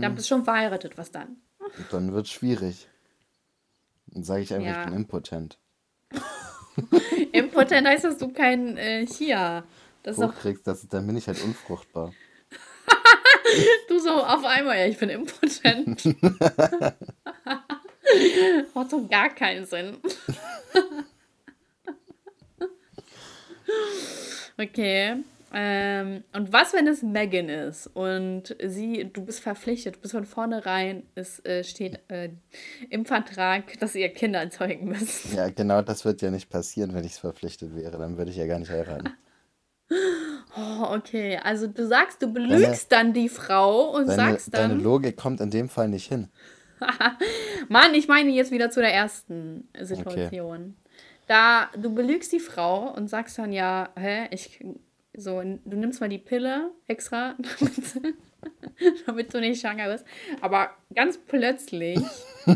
[0.02, 1.36] dann, bist du schon verheiratet, was dann?
[1.90, 2.88] dann wird es schwierig.
[4.08, 5.58] Dann sage ich einfach, ich bin Ja, impotent.
[7.32, 9.64] impotent heißt, dass du kein äh, hier.
[10.06, 12.12] Das Hochkriegst, das, dann bin ich halt unfruchtbar.
[13.88, 16.04] du so auf einmal, ja, ich bin impotent.
[18.74, 19.98] Macht doch gar keinen Sinn.
[24.58, 25.16] Okay.
[25.52, 30.24] Ähm, und was, wenn es Megan ist und sie, du bist verpflichtet, du bist von
[30.24, 32.30] vornherein, es äh, steht äh,
[32.88, 35.34] im Vertrag, dass ihr Kinder zeugen müsst.
[35.34, 37.98] Ja, genau das wird ja nicht passieren, wenn ich verpflichtet wäre.
[37.98, 39.12] Dann würde ich ja gar nicht heiraten.
[39.90, 41.38] Oh, okay.
[41.42, 45.16] Also du sagst, du Deine, belügst dann die Frau und deine, sagst deine dann, Logik
[45.16, 46.28] kommt in dem Fall nicht hin.
[47.68, 49.84] Mann, ich meine jetzt wieder zu der ersten Okay.
[49.84, 50.76] Situation.
[51.26, 54.60] Da du belügst die Frau und sagst dann ja, hä, ich
[55.16, 58.14] so, du nimmst mal die Pille extra, damit,
[59.06, 60.04] damit du nicht schwanger bist.
[60.40, 61.98] Aber ganz plötzlich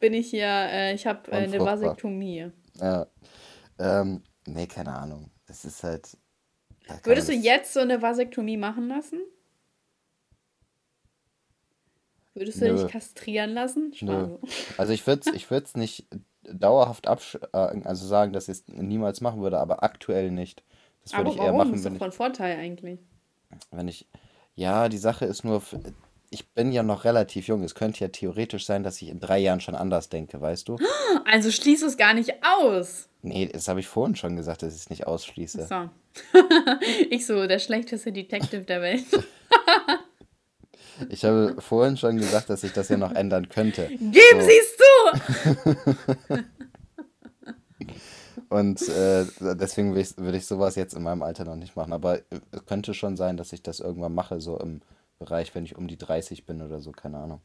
[0.00, 1.58] bin ich hier, äh, ich habe äh, eine.
[1.58, 2.50] Vasektomie.
[2.80, 3.06] Ja.
[3.78, 5.30] Ähm, nee, keine Ahnung.
[5.46, 6.16] Das ist halt,
[6.86, 7.44] da Würdest du das.
[7.44, 9.20] jetzt so eine Vasektomie machen lassen?
[12.34, 13.92] Würdest du dich Nö, kastrieren lassen?
[14.00, 14.36] nö.
[14.78, 16.06] Also ich würde es ich würd's nicht
[16.42, 20.62] dauerhaft absch äh, also sagen, dass ich es niemals machen würde, aber aktuell nicht.
[21.02, 21.58] Das würde ich eher warum?
[21.58, 23.00] machen, Ist doch wenn ich, von Vorteil eigentlich.
[23.70, 24.06] wenn ich,
[24.54, 25.62] ja, die Sache ist nur,
[26.30, 27.62] ich bin ja noch relativ jung.
[27.64, 30.78] Es könnte ja theoretisch sein, dass ich in drei Jahren schon anders denke, weißt du?
[31.26, 33.09] Also schließ es gar nicht aus.
[33.22, 35.66] Nee, das habe ich vorhin schon gesagt, dass ich es nicht ausschließe.
[35.66, 35.90] So.
[37.10, 39.04] ich so, der schlechteste Detective der Welt.
[41.08, 43.88] Ich habe vorhin schon gesagt, dass ich das ja noch ändern könnte.
[43.88, 46.44] Geben So, Sie es zu!
[48.48, 51.92] und äh, deswegen würde ich, würde ich sowas jetzt in meinem Alter noch nicht machen.
[51.92, 54.80] Aber äh, es könnte schon sein, dass ich das irgendwann mache, so im
[55.18, 57.40] Bereich, wenn ich um die 30 bin oder so, keine Ahnung.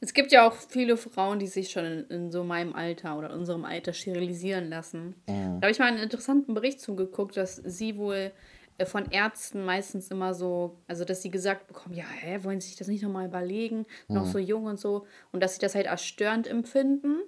[0.00, 3.32] Es gibt ja auch viele Frauen, die sich schon in, in so meinem Alter oder
[3.32, 5.14] unserem Alter sterilisieren lassen.
[5.26, 5.60] Mhm.
[5.60, 8.32] Da habe ich mal einen interessanten Bericht zugeguckt, dass sie wohl
[8.78, 12.68] äh, von Ärzten meistens immer so, also dass sie gesagt bekommen, ja, hä, wollen Sie
[12.68, 14.30] sich das nicht nochmal überlegen, noch Mhm.
[14.30, 17.22] so jung und so, und dass sie das halt als störend empfinden.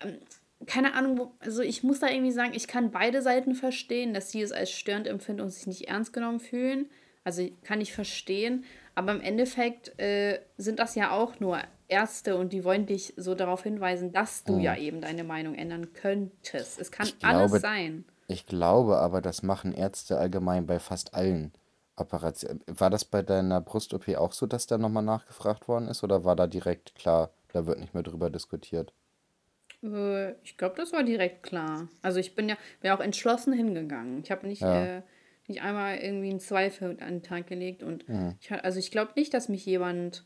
[0.00, 0.18] Ähm,
[0.66, 4.40] keine Ahnung, also ich muss da irgendwie sagen, ich kann beide Seiten verstehen, dass sie
[4.40, 6.88] es als störend empfinden und sich nicht ernst genommen fühlen.
[7.22, 8.64] Also kann ich verstehen,
[8.94, 13.34] aber im Endeffekt äh, sind das ja auch nur Ärzte und die wollen dich so
[13.34, 16.80] darauf hinweisen, dass du ja eben deine Meinung ändern könntest.
[16.80, 18.04] Es kann Ich alles glaube, sein.
[18.26, 21.52] ich glaube aber, das machen Ärzte allgemein bei fast allen
[21.96, 22.62] Operationen.
[22.66, 26.02] War das bei deiner Brust-OP auch so, dass da nochmal nachgefragt worden ist?
[26.02, 28.92] Oder war da direkt klar, da wird nicht mehr drüber diskutiert?
[29.82, 31.88] Äh, ich glaube, das war direkt klar.
[32.02, 34.20] Also ich bin ja, bin auch entschlossen hingegangen.
[34.22, 34.98] Ich habe nicht, Ja.
[34.98, 35.02] äh,
[35.46, 37.82] nicht einmal irgendwie einen Zweifel an den Tag gelegt.
[37.82, 38.34] Und Mhm.
[38.40, 40.24] ich, also ich glaube nicht, dass mich jemand.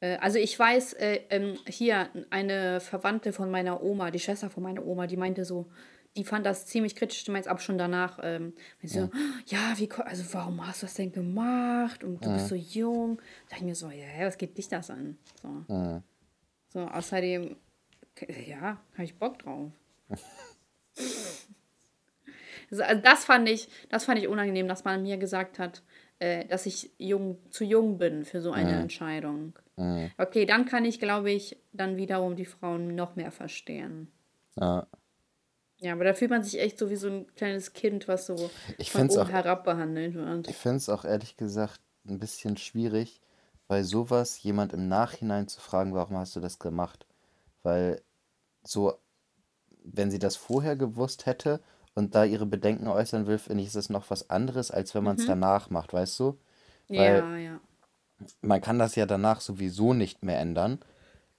[0.00, 4.62] Äh, also ich weiß, äh, ähm, hier eine Verwandte von meiner Oma, die Schwester von
[4.62, 5.70] meiner Oma, die meinte so,
[6.16, 9.10] die fand das ziemlich kritisch, die meint aber schon danach, ähm, meinte so,
[9.46, 12.02] ja, wie, also warum hast du das denn gemacht?
[12.02, 13.18] Und du bist so jung.
[13.18, 15.16] Da dachte ich mir so, ja, was geht dich das an?
[15.40, 15.48] So.
[15.72, 16.02] Mhm.
[16.72, 17.56] So, außerdem,
[18.46, 19.70] ja, habe ich Bock drauf.
[22.70, 25.82] Also das fand ich, das fand ich unangenehm, dass man mir gesagt hat,
[26.18, 29.58] äh, dass ich jung, zu jung bin für so eine Entscheidung.
[29.76, 30.10] Mhm.
[30.18, 34.08] Okay, dann kann ich, glaube ich, dann wiederum die Frauen noch mehr verstehen.
[34.56, 34.86] Ja.
[35.82, 38.50] Ja, aber da fühlt man sich echt so wie so ein kleines Kind, was so
[38.76, 40.48] Ich von oben auch- herab behandelt wird.
[40.48, 43.20] Ich finde es auch ehrlich gesagt ein bisschen schwierig,
[43.66, 47.06] bei sowas jemand im Nachhinein zu fragen, warum hast du das gemacht?
[47.62, 48.02] Weil
[48.62, 48.92] so,
[49.82, 51.60] wenn sie das vorher gewusst hätte
[51.94, 55.04] und da ihre Bedenken äußern will, finde ich, ist es noch was anderes, als wenn
[55.04, 56.38] man es danach macht, weißt du?
[56.88, 57.60] Weil Ja, ja.
[58.42, 60.78] man kann das ja danach sowieso nicht mehr ändern.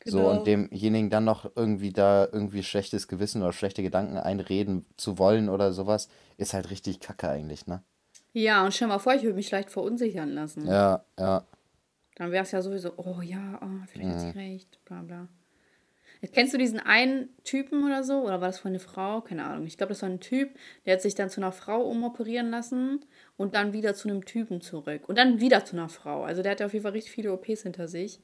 [0.03, 0.29] So, Genau.
[0.31, 5.47] und demjenigen dann noch irgendwie da irgendwie schlechtes Gewissen oder schlechte Gedanken einreden zu wollen
[5.47, 7.83] oder sowas, ist halt richtig kacke eigentlich, ne?
[8.33, 10.67] Ja, und stell mal vor, ich würde mich leicht verunsichern lassen.
[10.67, 11.45] Ja, ja.
[12.15, 14.31] Dann wäre es ja sowieso, oh ja, oh, vielleicht hat Mhm.
[14.33, 15.27] sie recht, bla bla.
[16.33, 18.21] Kennst du diesen einen Typen oder so?
[18.21, 19.21] Oder war das von einer Frau?
[19.21, 19.65] Keine Ahnung.
[19.65, 20.55] Ich glaube, das war ein Typ,
[20.85, 23.03] der hat sich dann zu einer Frau umoperieren lassen
[23.37, 25.09] und dann wieder zu einem Typen zurück.
[25.09, 26.23] Und dann wieder zu einer Frau.
[26.23, 28.21] Also der hatte auf jeden Fall richtig viele OPs hinter sich.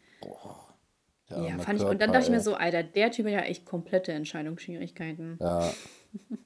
[1.29, 1.85] Der Ja, fand ich.
[1.85, 5.37] Und dann Körper, dachte ich mir so, Alter, der Typ hat ja echt komplette Entscheidungsschwierigkeiten.
[5.41, 5.73] Ja,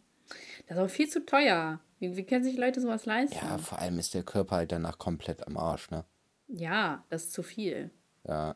[0.68, 1.82] Das ist aber viel zu teuer.
[2.00, 3.36] Wie, wie können sich Leute sowas leisten?
[3.36, 6.06] ja, vor allem ist der Körper halt danach komplett am Arsch, ne?
[6.48, 7.92] Ja, das ist zu viel.
[8.26, 8.56] Ja.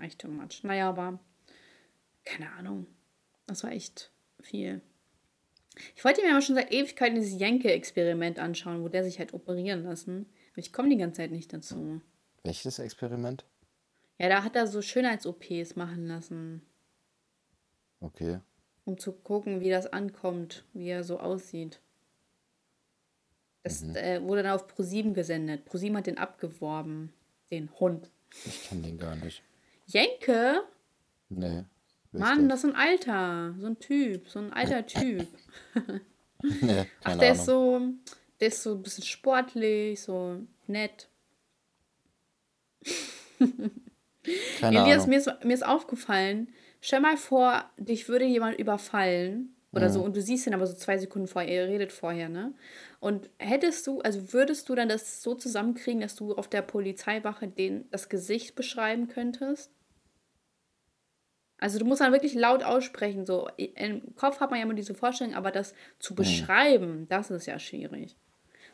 [0.00, 0.64] Echt too much.
[0.64, 1.20] Naja, aber
[2.24, 2.86] keine Ahnung.
[3.46, 4.10] Das war echt
[4.40, 4.80] viel.
[5.96, 9.84] Ich wollte mir aber schon seit Ewigkeiten dieses Jenke-Experiment anschauen, wo der sich halt operieren
[9.84, 10.26] lassen.
[10.52, 12.00] Aber ich komme die ganze Zeit nicht dazu.
[12.44, 13.44] Welches Experiment?
[14.18, 16.62] Ja, da hat er so Schönheits-OPs machen lassen,
[18.00, 18.40] Okay.
[18.84, 21.80] um zu gucken, wie das ankommt, wie er so aussieht.
[23.62, 25.64] Das äh, wurde dann auf ProSieben gesendet.
[25.64, 27.12] ProSieben hat den abgeworben,
[27.50, 28.10] den Hund.
[28.44, 29.42] Ich kenne den gar nicht.
[29.86, 30.62] Jenke?
[31.28, 31.64] Nee.
[32.16, 32.60] Mann, das?
[32.60, 35.28] ist ein Alter, so ein Typ, so ein alter Typ.
[36.60, 37.32] Nee, Ach, der Ahnung.
[37.32, 37.80] ist so,
[38.40, 41.08] der ist so ein bisschen sportlich, so nett.
[44.54, 45.06] Keine Elias, Ahnung.
[45.06, 46.48] mir ist, mir ist aufgefallen,
[46.80, 49.90] stell mal vor, dich würde jemand überfallen oder Mhm.
[49.90, 52.54] so und du siehst ihn aber so zwei Sekunden vorher, ihr redet vorher, ne?
[53.00, 57.48] Und hättest du, also würdest du dann das so zusammenkriegen, dass du auf der Polizeiwache
[57.48, 59.70] den, das Gesicht beschreiben könntest?
[61.62, 64.94] Also du musst dann wirklich laut aussprechen, so im Kopf hat man ja immer diese
[64.94, 68.16] Vorstellung, aber das zu beschreiben, das ist ja schwierig.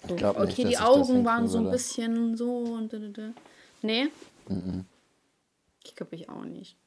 [0.09, 0.21] So, Mhm.
[0.21, 3.33] nicht, okay, die Augen waren so ein bisschen so und da, da, da.
[3.83, 4.09] Nee?
[4.49, 4.87] Mhm.
[5.85, 6.79] Ich glaube ich auch nicht.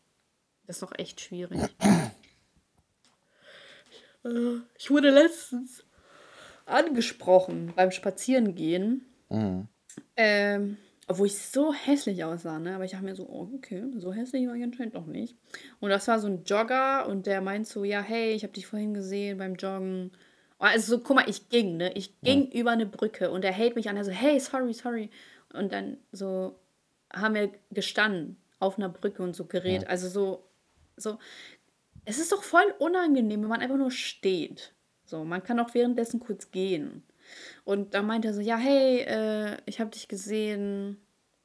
[0.65, 1.61] Das ist doch echt schwierig.
[4.23, 5.83] Äh, ich wurde letztens
[6.67, 9.67] angesprochen beim Spazierengehen, Mhm.
[10.15, 10.77] ähm,
[11.11, 12.75] obwohl ich so hässlich aussah, ne?
[12.75, 15.35] Aber ich dachte mir so, oh, okay, so hässlich war ich anscheinend doch nicht.
[15.81, 18.65] Und das war so ein Jogger und der meint so, ja, hey, ich habe dich
[18.65, 20.11] vorhin gesehen beim Joggen.
[20.57, 21.91] Oh, Also so, guck mal, ich ging, ne?
[21.95, 25.09] Ich ging über eine Brücke und er hält mich an, er so, hey, sorry, sorry.
[25.53, 26.55] Und dann so
[27.11, 29.89] haben wir gestanden auf einer Brücke und so geredet.
[29.89, 30.43] Also so,
[30.95, 31.17] so,
[32.05, 34.73] es ist doch voll unangenehm, wenn man einfach nur steht.
[35.05, 37.03] So, man kann auch währenddessen kurz gehen.
[37.63, 40.97] Und dann meinte er so, ja, hey, äh, ich habe dich gesehen.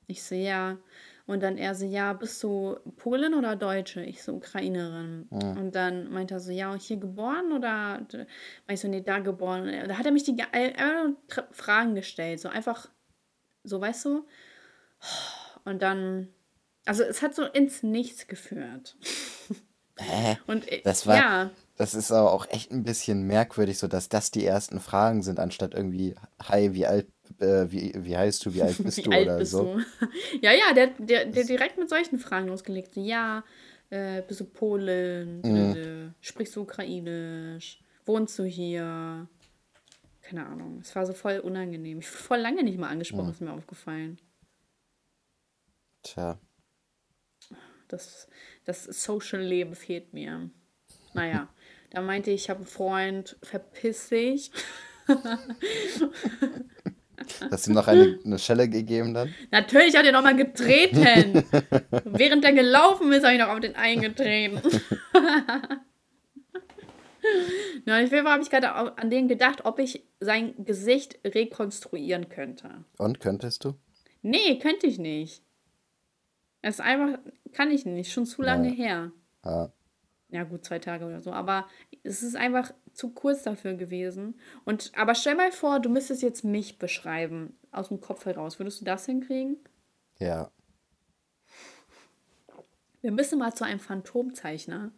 [0.06, 0.78] Ich so, ja.
[1.26, 4.02] Und dann er so, ja, bist du Polin oder Deutsche?
[4.02, 5.26] Ich so, Ukrainerin.
[5.30, 8.06] Und dann meinte er so, ja, hier geboren oder?
[8.68, 9.62] Ich so, nee, da geboren.
[9.68, 11.12] Und da hat er mich die äh, äh,
[11.50, 12.38] Fragen gestellt.
[12.38, 12.88] So einfach,
[13.64, 14.26] so, weißt du?
[15.64, 16.28] Und dann
[16.84, 18.96] Also es hat so ins Nichts geführt.
[19.98, 20.38] Hä?
[20.46, 24.08] Und äh, Das war, ja, das ist aber auch echt ein bisschen merkwürdig, so dass
[24.08, 27.08] das die ersten Fragen sind, anstatt irgendwie, hi, wie alt,
[27.38, 29.62] äh, wie, wie heißt du, wie alt bist wie du alt oder bist so.
[29.64, 29.80] du?
[30.42, 32.96] Ja, ja, der, der, der direkt mit solchen Fragen losgelegt.
[32.96, 33.44] Ja,
[33.90, 35.40] äh, bist du Polen?
[35.42, 35.76] Mhm.
[35.76, 37.80] Äh, sprichst du Ukrainisch?
[38.04, 39.28] Wohnst du hier?
[40.22, 40.80] Keine Ahnung.
[40.80, 42.00] Es war so voll unangenehm.
[42.00, 43.32] Ich wurde voll lange nicht mal angesprochen, Mhm.
[43.32, 44.18] ist mir aufgefallen.
[46.02, 46.38] Tja,
[47.88, 48.28] Das,
[48.64, 50.50] das Social-Leben fehlt mir.
[51.14, 51.48] Naja,
[51.96, 54.50] da meinte ich, ich habe einen Freund, verpiss dich.
[57.50, 59.34] hast du ihm noch eine, eine Schelle gegeben dann?
[59.50, 61.42] Natürlich hat er nochmal getreten.
[62.04, 64.60] Während er gelaufen ist, habe ich noch auf den eingetreten.
[67.86, 72.28] ja, auf jeden Fall habe ich gerade an den gedacht, ob ich sein Gesicht rekonstruieren
[72.28, 72.84] könnte.
[72.98, 73.72] Und könntest du?
[74.20, 75.42] Nee, könnte ich nicht.
[76.60, 77.18] Es ist einfach,
[77.52, 79.12] kann ich nicht, schon zu lange her.
[79.46, 79.72] Ja.
[80.28, 81.32] Ja, gut, zwei Tage oder so.
[81.32, 81.66] Aber
[82.02, 84.40] es ist einfach zu kurz dafür gewesen.
[84.64, 88.58] Und aber stell mal vor, du müsstest jetzt mich beschreiben, aus dem Kopf heraus.
[88.58, 89.58] Würdest du das hinkriegen?
[90.18, 90.50] Ja.
[93.02, 94.90] Wir müssen mal zu einem Phantomzeichner.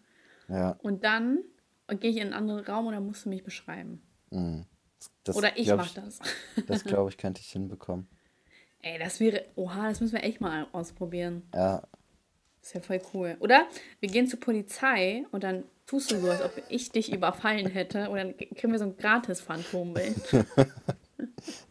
[0.49, 0.79] Ja.
[0.83, 1.41] Und dann
[2.01, 4.03] gehe ich in einen anderen Raum und dann musst du mich beschreiben.
[5.25, 6.19] Das, Oder ich glaub mach das.
[6.67, 8.09] Das glaube ich, könnte ich hinbekommen.
[8.81, 9.45] Ey, das wäre.
[9.57, 11.43] Oha, das müssen wir echt mal ausprobieren.
[11.55, 11.83] Ja.
[12.63, 13.37] Ist ja voll cool.
[13.41, 13.67] Oder
[14.01, 18.11] wir gehen zur Polizei und dann tust du so, als ob ich dich überfallen hätte.
[18.11, 20.17] Und dann kriegen wir so ein gratis Phantombild.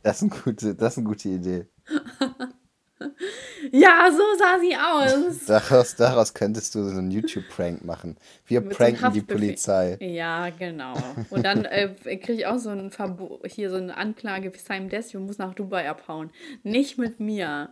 [0.03, 1.67] Das ist, eine gute, das ist eine gute Idee.
[3.71, 5.45] ja, so sah sie aus.
[5.47, 8.17] Daraus, daraus könntest du so einen YouTube-Prank machen.
[8.45, 9.21] Wir Mit so pranken die.
[9.21, 9.97] Polizei.
[10.01, 10.93] Ja, genau.
[11.29, 14.89] Und dann äh, kriege ich auch so ein Verbo hier so eine Anklage wie Simon
[14.89, 16.31] Desio muss nach Dubai abhauen.
[16.63, 17.69] Nicht mit mir.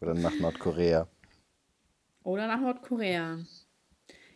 [0.00, 1.08] Oder nach Nordkorea.
[2.28, 3.38] Oder nach Nordkorea.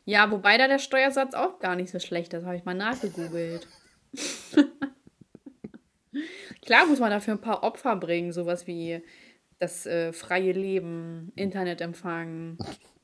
[0.07, 3.69] Ja, wobei da der Steuersatz auch gar nicht so schlecht ist, habe ich mal nachgegoogelt.
[6.65, 9.03] Klar muss man dafür ein paar Opfer bringen, sowas wie
[9.59, 12.57] das äh, freie Leben, Internetempfang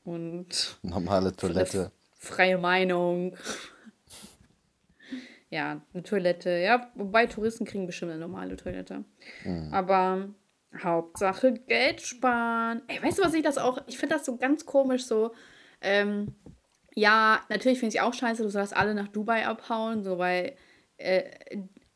[0.05, 1.91] und Normale Toilette.
[2.17, 3.35] freie Meinung.
[5.51, 6.51] Ja, eine Toilette.
[6.51, 9.03] Ja, wobei Touristen kriegen bestimmt eine normale Toilette.
[9.71, 10.29] Aber
[10.77, 12.81] Hauptsache Geld sparen.
[12.87, 13.79] Ey, weißt du, was ich das auch.
[13.87, 15.31] Ich finde das so ganz komisch so.
[15.81, 16.35] Ähm,
[16.95, 20.55] ja, natürlich finde ich auch scheiße, du sollst alle nach Dubai abhauen, so weil
[20.97, 21.23] äh,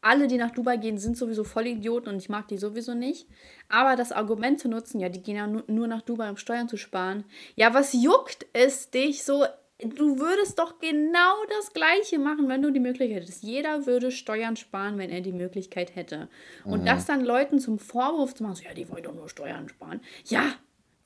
[0.03, 3.27] alle, die nach Dubai gehen, sind sowieso Vollidioten und ich mag die sowieso nicht.
[3.69, 6.67] Aber das Argument zu nutzen, ja, die gehen ja nur, nur nach Dubai, um Steuern
[6.67, 7.23] zu sparen.
[7.55, 9.45] Ja, was juckt es dich so?
[9.79, 13.43] Du würdest doch genau das Gleiche machen, wenn du die Möglichkeit hättest.
[13.43, 16.29] Jeder würde Steuern sparen, wenn er die Möglichkeit hätte.
[16.63, 19.67] Und das dann Leuten zum Vorwurf zu machen, so, ja, die wollen doch nur Steuern
[19.67, 19.99] sparen.
[20.25, 20.53] Ja,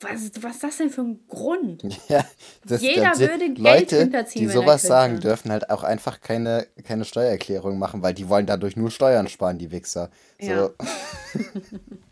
[0.00, 1.82] was, was ist das denn für ein Grund?
[2.08, 2.24] Ja,
[2.64, 6.66] das, Jeder das, würde Geld Leute, hinterziehen, die sowas sagen, dürfen halt auch einfach keine,
[6.84, 10.10] keine Steuererklärung machen, weil die wollen dadurch nur Steuern sparen, die Wichser.
[10.40, 10.70] So, Ja.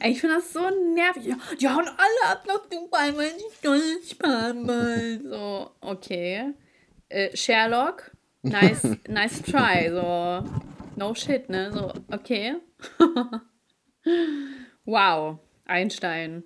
[0.00, 0.60] Ey, Ich finde das so
[0.94, 1.26] nervig.
[1.26, 5.28] Ja, die hauen alle ab nach Dubai, weil die Steuern sparen wollen.
[5.28, 6.54] So, okay.
[7.08, 8.10] Äh, Sherlock,
[8.42, 9.88] nice, nice try.
[9.90, 10.44] So,
[10.96, 11.72] no shit, ne?
[11.72, 12.56] So, okay.
[14.84, 16.44] wow, Einstein.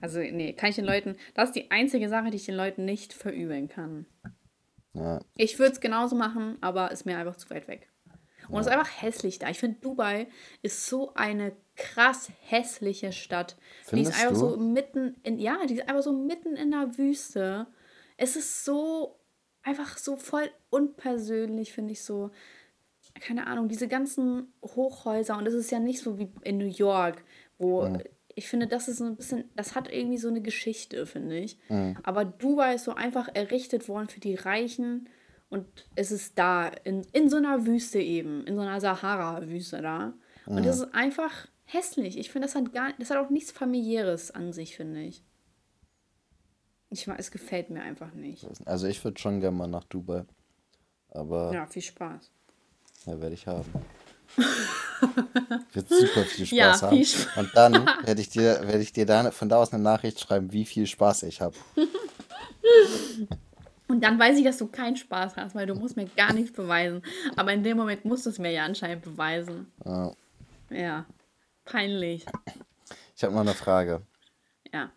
[0.00, 1.16] Also, nee, kann ich den Leuten.
[1.34, 4.06] Das ist die einzige Sache, die ich den Leuten nicht verübeln kann.
[4.94, 5.20] ja.
[5.36, 7.88] Ich würde es genauso machen, aber ist mir einfach zu weit weg.
[8.48, 9.48] Und es ist einfach hässlich da.
[9.50, 10.28] Ich finde, Dubai
[10.62, 13.56] ist so eine krass hässliche Stadt.
[13.92, 14.38] die ist Findest einfach du?
[14.38, 17.66] so mitten in, ja, die ist einfach so mitten in der Wüste.
[18.16, 19.18] Es ist so,
[19.62, 22.30] einfach so voll unpersönlich, finde ich so.
[23.20, 27.24] Keine Ahnung, diese ganzen Hochhäuser und es ist ja nicht so wie in New York,
[27.58, 27.98] wo
[28.34, 31.58] ich finde, das ist so ein bisschen, das hat irgendwie so eine Geschichte, finde ich.
[32.02, 35.08] Aber Dubai ist so einfach errichtet worden für die Reichen
[35.48, 40.12] und es ist da, in, in so einer Wüste eben, in so einer Sahara-Wüste da.
[40.46, 42.18] Und das ist einfach hässlich.
[42.18, 45.24] Ich finde, das hat gar, das hat auch nichts familiäres an sich, finde ich.
[46.90, 48.46] Ich weiß, es gefällt mir einfach nicht.
[48.64, 50.24] Also ich würde schon gerne mal nach Dubai.
[51.10, 52.30] Aber Ja, viel Spaß.
[53.06, 53.72] ja, werde ich haben.
[55.72, 56.96] Wird super viel Spaß Ja, haben.
[56.96, 57.36] viel Spaß.
[57.36, 57.72] Und dann
[58.04, 60.86] werde ich dir, werde ich dir da, von da aus eine Nachricht schreiben, wie viel
[60.86, 61.56] Spaß ich habe.
[63.88, 66.52] Und dann weiß ich, dass du keinen Spaß hast, weil du musst mir gar nichts
[66.52, 67.02] beweisen.
[67.36, 69.70] Aber in dem Moment musst du es mir ja anscheinend beweisen.
[69.84, 70.12] Ja.
[70.70, 71.06] Ja,
[71.64, 72.26] peinlich.
[73.16, 74.02] Ich habe noch eine Frage.
[74.72, 74.90] Ja.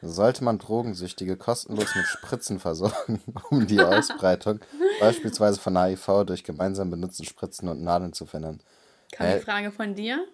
[0.00, 4.60] Sollte man Drogensüchtige kostenlos mit Spritzen versorgen, um die Ausbreitung
[5.00, 8.60] beispielsweise von HIV durch gemeinsam benutzte Spritzen und Nadeln zu verhindern?
[9.12, 10.26] Kam die Frage von dir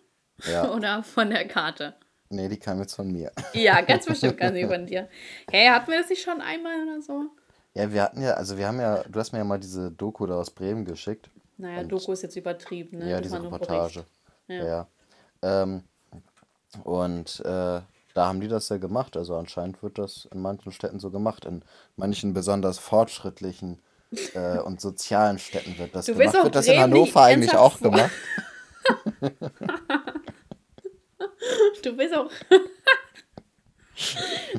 [0.44, 0.70] Ja.
[0.74, 1.94] oder von der Karte?
[2.28, 3.30] Nee, die kam jetzt von mir.
[3.52, 5.08] Ja, ganz bestimmt kam sie von dir.
[5.50, 7.26] Hey, hatten wir das nicht schon einmal oder so?
[7.74, 10.26] Ja, wir hatten ja, also wir haben ja, du hast mir ja mal diese Doku
[10.26, 11.30] da aus Bremen geschickt.
[11.56, 13.08] Naja, Und- Doku ist jetzt übertrieben, ne?
[13.10, 14.04] Ja, Das diese Reportage.
[14.48, 14.64] Ja.
[14.64, 14.86] Ja.
[15.42, 15.82] Ähm,
[16.84, 17.80] und äh,
[18.14, 19.16] da haben die das ja gemacht.
[19.16, 21.44] Also anscheinend wird das in manchen Städten so gemacht.
[21.46, 21.62] In
[21.96, 23.78] manchen besonders fortschrittlichen
[24.34, 26.42] äh, und sozialen Städten wird das Du gemacht.
[26.44, 28.10] Wird das in Hannover eigentlich auch gemacht?
[31.82, 32.30] Du willst auch.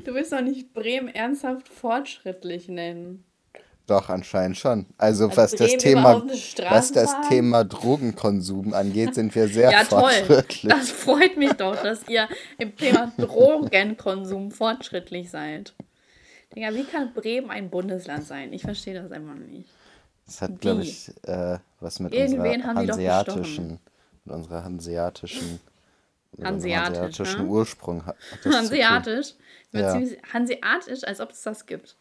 [0.03, 3.23] du willst doch nicht Bremen ernsthaft fortschrittlich nennen.
[3.85, 4.85] Doch, anscheinend schon.
[4.97, 6.23] Also Hat was das Thema,
[6.69, 7.13] was das?
[7.27, 9.99] Thema Drogenkonsum angeht, sind wir sehr Ja, toll.
[10.01, 10.71] fortschrittlich.
[10.71, 15.73] Das freut mich doch, dass ihr im Thema Drogenkonsum fortschrittlich seid.
[16.55, 18.53] Digga, wie kann Bremen ein Bundesland sein?
[18.53, 19.67] Ich verstehe das einfach nicht.
[20.27, 23.79] Das hat, glaube ich, äh, was mit Irgendwen unserer hanseatischen,
[24.23, 25.59] mit unserer hanseatischen,
[26.41, 27.47] Hanseatisch, hanseatischen ne?
[27.47, 28.53] Ursprung hat das tun.
[28.55, 29.33] Hanseatisch?
[29.71, 29.91] Ja.
[29.91, 31.95] ziemlich- Hanseatisch, als ob es das gibt.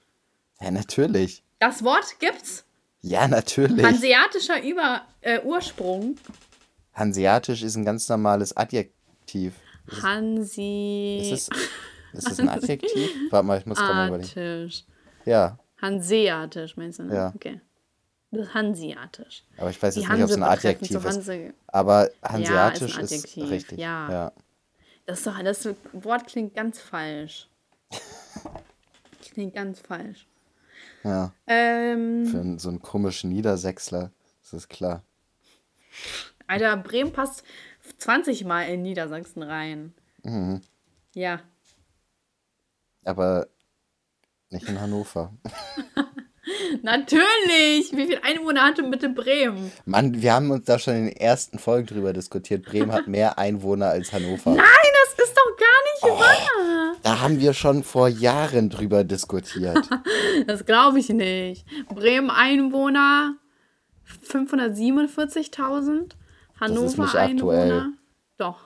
[0.60, 1.42] Ja, natürlich.
[1.58, 2.64] Das Wort gibt's?
[3.00, 3.84] Ja, natürlich.
[3.84, 6.16] Hanseatischer Über äh, Ursprung.
[6.94, 9.54] Hanseatisch ist ein ganz normales Adjektiv.
[10.02, 11.18] Hansi.
[11.32, 11.48] Ist es,
[12.12, 13.10] ist es ein Adjektiv?
[13.30, 14.28] Warte mal, ich muss gerade mal überlegen.
[14.28, 14.84] Hanseatisch.
[15.24, 17.04] Ja, Hanseatisch, meinst du?
[17.04, 17.14] Ne?
[17.14, 17.32] Ja.
[17.34, 17.60] Okay.
[18.32, 19.44] Das ist Hanseatisch.
[19.58, 21.04] aber ich weiß jetzt nicht, ob es ein Adjektiv ist.
[21.04, 21.54] Hanse.
[21.66, 23.78] Aber Ja, Hanseatisch ist ein ist, Adjektiv, richtig.
[23.78, 24.10] ja.
[24.10, 24.32] ja.
[25.06, 27.48] Das, ist doch, das Wort klingt ganz falsch.
[29.32, 30.26] Klingt ganz falsch.
[31.04, 34.10] Ja, Ähm, für so einen komischen Niedersächsler,
[34.42, 35.02] das ist klar.
[36.46, 37.42] Alter, Bremen passt
[37.98, 39.94] 20 Mal in Niedersachsen rein.
[40.22, 40.60] Mhm.
[41.14, 41.40] Ja.
[43.04, 43.48] Aber
[44.50, 45.32] nicht in Hannover.
[46.82, 47.92] Natürlich!
[47.92, 49.72] Wie viele Einwohner hatte bitte Bremen?
[49.84, 52.64] Mann, wir haben uns da schon in den ersten Folgen drüber diskutiert.
[52.64, 54.50] Bremen hat mehr Einwohner als Hannover.
[54.50, 56.96] Nein, das ist doch gar nicht wahr!
[57.02, 59.88] Da haben wir schon vor Jahren drüber diskutiert.
[60.46, 61.66] Das glaube ich nicht.
[61.88, 63.34] Bremen Einwohner
[64.26, 66.12] 547.000.
[66.58, 67.70] Hannover nicht aktuell.
[67.72, 67.92] Einwohner.
[68.38, 68.58] Doch.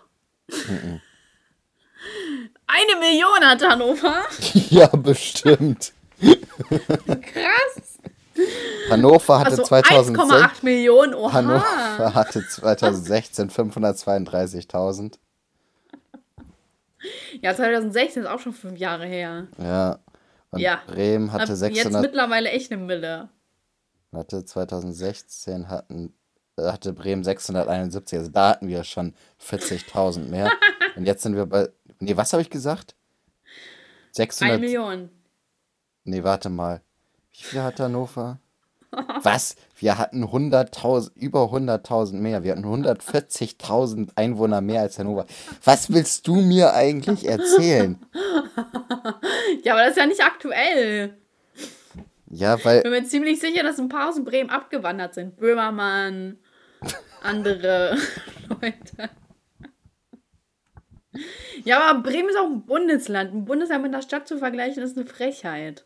[2.68, 4.22] Eine Million hat Hannover.
[4.70, 5.93] ja, bestimmt.
[7.23, 7.99] Krass.
[8.91, 10.29] Hannover hatte Also 2006.
[10.61, 11.14] 1,8 Millionen.
[11.14, 11.33] Oha.
[11.33, 15.14] Hannover hatte 2016 532.000.
[17.41, 19.47] Ja, 2016 ist auch schon fünf Jahre her.
[19.59, 19.99] Ja.
[20.51, 20.83] Und Ja.
[20.87, 22.03] Bremen Ab hatte Jetzt 600.
[22.03, 23.29] mittlerweile echt eine Mille.
[24.11, 26.14] Warte, 2016 hatten,
[26.57, 28.19] äh, hatte Bremen 671.
[28.19, 30.51] Also da hatten wir schon 40.000 mehr.
[30.97, 31.69] Und jetzt sind wir bei.
[31.99, 32.95] Nee, was habe ich gesagt?
[33.45, 34.61] Eine 600.
[34.61, 35.11] Million.
[36.07, 36.81] Nee, warte mal.
[37.33, 38.39] Wie viel hat Hannover?
[39.23, 39.57] Was?
[39.79, 42.45] Wir hatten 100.000, über 100.000 mehr.
[42.45, 45.27] Wir hatten 140.000 Einwohner mehr als Hannover.
[45.65, 47.99] Was willst du mir eigentlich erzählen?
[49.63, 51.17] Ja, aber das ist ja nicht aktuell.
[52.31, 55.37] Ja, Ich weil bin mir ziemlich sicher, dass ein paar aus Bremen abgewandert sind.
[55.37, 56.39] Böhmermann,
[57.23, 57.97] andere
[58.49, 59.11] Leute.
[61.65, 63.33] Ja, aber Bremen ist auch ein Bundesland.
[63.35, 65.85] Ein Bundesland mit einer Stadt zu vergleichen, ist eine Frechheit.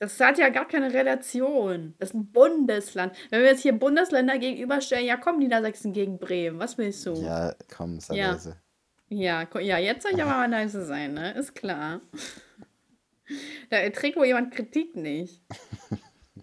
[0.00, 1.94] Das hat ja gar keine Relation.
[1.98, 3.14] Das ist ein Bundesland.
[3.28, 6.58] Wenn wir jetzt hier Bundesländer gegenüberstellen, ja komm, Niedersachsen gegen Bremen.
[6.58, 7.12] Was willst du?
[7.14, 8.32] Ja, komm, sei Ja.
[8.32, 8.56] leise.
[9.10, 11.32] Ja, ja, jetzt soll ich aber mal leise sein, ne?
[11.32, 12.00] Ist klar.
[13.68, 15.42] Da trägt wohl jemand Kritik nicht.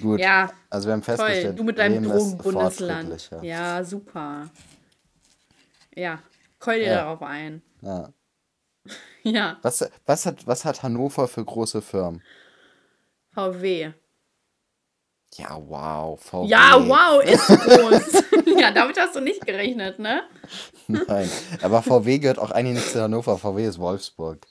[0.00, 0.20] Gut.
[0.20, 1.16] Ja, Also wir haben toll.
[1.16, 3.08] festgestellt, Du mit deinem Drogenbundesland.
[3.08, 3.42] fortschrittlicher.
[3.44, 4.50] Ja, super.
[5.94, 6.22] Ja,
[6.58, 6.94] keul dir Ja.
[6.96, 7.62] darauf ein.
[7.82, 8.08] Ja.
[9.24, 12.22] Ja, Was, was, hat, was hat Hannover für große Firmen?
[13.32, 13.92] VW.
[15.36, 16.46] Ja, wow, VW.
[16.46, 18.22] Ja, wow, ist groß.
[18.60, 20.22] ja, damit hast du nicht gerechnet, ne?
[20.86, 21.28] Nein,
[21.62, 23.38] aber VW gehört auch eigentlich nicht zu Hannover.
[23.38, 24.46] VW ist Wolfsburg.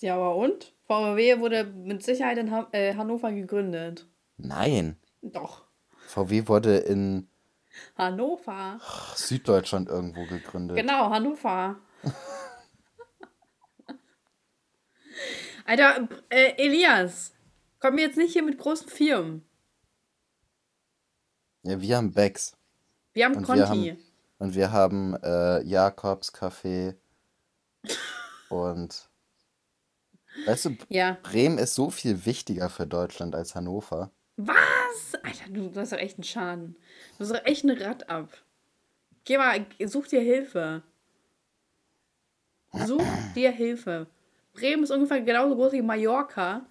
[0.00, 0.72] Ja, aber und?
[0.88, 4.06] VW wurde mit Sicherheit in ha äh, Hannover gegründet.
[4.36, 5.62] Nein, Doch.
[6.08, 7.28] VW wurde in
[7.96, 8.80] Hannover.
[9.14, 10.76] Süddeutschland irgendwo gegründet.
[10.76, 11.76] Genau, Hannover.
[15.66, 17.34] Alter, äh, Elias,
[17.80, 19.44] komm jetzt nicht hier mit großen Firmen.
[21.62, 22.56] Ja, wir haben Becks.
[23.12, 23.60] Wir haben Und Conti.
[23.60, 23.98] wir haben,
[24.38, 26.94] und wir haben äh, Jakobs Café.
[28.48, 29.08] Und
[30.44, 31.18] weißt du, ja.
[31.24, 34.12] Bremen ist so viel wichtiger für Deutschland als Hannover.
[34.36, 35.14] Was?
[35.22, 36.76] Alter, du, du hast doch echt einen Schaden.
[37.18, 38.30] Du hast doch echt ein Rad ab.
[39.24, 40.84] Geh mal, such dir Hilfe.
[42.72, 43.02] Such
[43.34, 44.06] dir Hilfe.
[44.56, 46.66] Bremen ist ungefähr genauso groß wie Mallorca.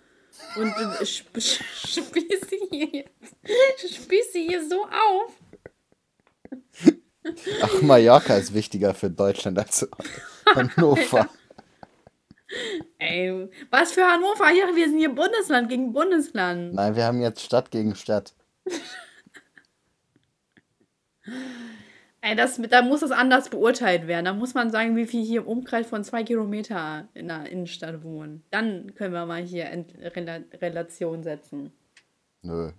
[0.58, 3.06] Und du sp sie hier,
[3.78, 5.32] spießt sie hier so auf.
[7.62, 9.88] Ach, Mallorca ist wichtiger für Deutschland als
[10.54, 11.30] Hannover.
[13.00, 14.52] Ey, was für Hannover?
[14.52, 16.74] Ja, wir sind hier Bundesland gegen Bundesland.
[16.74, 18.36] Nein, wir haben jetzt Stadt gegen Stadt.
[22.28, 24.26] Ey, das, da muss das anders beurteilt werden.
[24.26, 28.01] Da muss man sagen, wie viel hier im Umkreis von zwei Kilometer in der Innenstadt
[28.03, 28.43] wohnen.
[28.49, 31.71] Dann können wir mal hier in Rela Relation setzen.
[32.41, 32.71] Nö.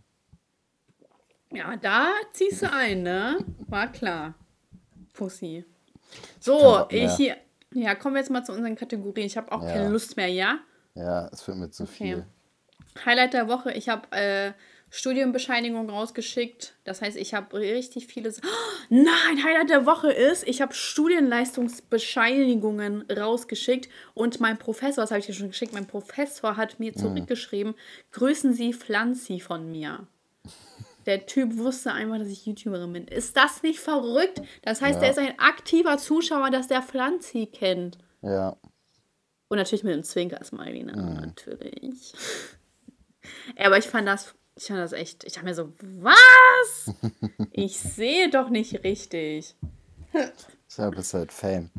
[1.53, 3.38] Ja, da ziehst du ein, ne?
[3.68, 4.34] War klar.
[5.12, 5.64] Pussy.
[6.40, 7.36] So, ich hier.
[7.72, 9.26] Ja, kommen wir jetzt mal zu unseren Kategorien.
[9.26, 9.74] Ich habe auch Ja.
[9.74, 10.59] keine Lust mehr, ja?
[10.94, 12.26] Ja, es wird mir zu viel.
[13.05, 14.53] Highlight der Woche, ich habe äh,
[14.89, 16.74] Studienbescheinigung rausgeschickt.
[16.84, 18.30] Das heißt, ich habe richtig viele.
[18.30, 18.34] Oh,
[18.89, 25.26] nein, Highlight der Woche ist, ich habe Studienleistungsbescheinigungen rausgeschickt und mein Professor, das habe ich
[25.26, 27.74] dir schon geschickt, mein Professor hat mir zurückgeschrieben:
[28.12, 30.07] Grüßen Sie Pflanzi von mir.
[31.07, 33.07] Der Typ wusste einfach, dass ich YouTuberin bin.
[33.07, 34.43] Ist das nicht verrückt?
[34.62, 35.01] Das heißt, Ja.
[35.01, 37.99] der ist ein aktiver Zuschauer, dass der Pflanzi kennt.
[38.22, 38.57] Ja.
[39.49, 40.97] Und natürlich mit dem Zwinker-Smiley, ne?
[40.97, 42.12] Natürlich.
[43.59, 46.95] Ja, aber ich fand das, ich fand das echt, ich dachte mir so, was?
[47.53, 49.55] Ich sehe doch nicht richtig.
[50.67, 51.71] Deshalb ist halt Fame.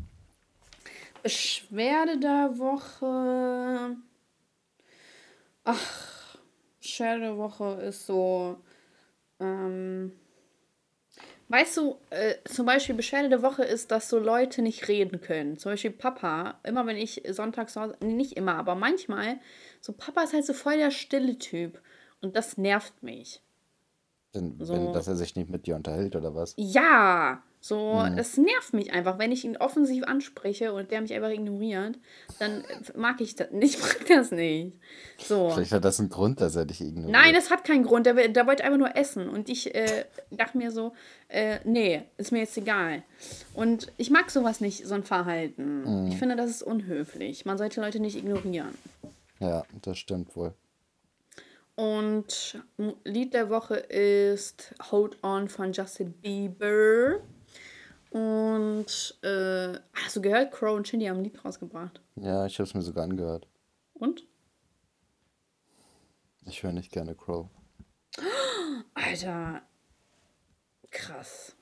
[1.23, 3.97] Beschwerde der Woche.
[5.63, 6.37] Ach,
[6.79, 8.57] Beschwerde der Woche ist so.
[9.39, 10.11] Ähm,
[11.49, 15.57] weißt du, äh, zum Beispiel Beschwerde der Woche ist, dass so Leute nicht reden können.
[15.57, 19.39] Zum Beispiel Papa, immer wenn ich sonntags nee, nicht immer, aber manchmal,
[19.81, 21.81] so Papa ist halt so voll der stille Typ.
[22.21, 23.41] Und das nervt mich.
[24.33, 24.73] Wenn, So.
[24.73, 26.53] wenn, dass er sich nicht mit dir unterhält oder was?
[26.57, 29.17] Ja, so, das nervt mich einfach.
[29.17, 31.97] Wenn ich ihn offensiv anspreche und der mich einfach ignoriert,
[32.39, 34.73] dann äh, mag ich das nicht, mag das nicht.
[35.17, 35.49] So.
[35.49, 37.11] Vielleicht hat das einen Grund, dass er dich ignoriert.
[37.11, 38.05] Nein, das hat keinen Grund.
[38.05, 39.27] Der, der wollte einfach nur essen.
[39.27, 40.93] Und ich äh, dachte mir so,
[41.29, 43.03] äh, nee, ist mir jetzt egal.
[43.53, 46.07] Und ich mag sowas nicht, so ein Verhalten.
[46.09, 47.45] Ich finde, das ist unhöflich.
[47.45, 48.75] Man sollte Leute nicht ignorieren.
[49.39, 50.53] Ja, das stimmt wohl.
[51.77, 52.59] Und
[53.03, 57.19] Lied der Woche ist Hold On von Justin Bieber.
[58.09, 62.01] Und äh, hast du gehört, Crow und Shindy haben ein Lied rausgebracht.
[62.15, 63.47] Ja, ich habe es mir sogar angehört.
[63.93, 64.25] Und?
[66.47, 67.47] Ich höre nicht gerne Crow.
[68.95, 69.61] Alter,
[70.89, 71.55] krass.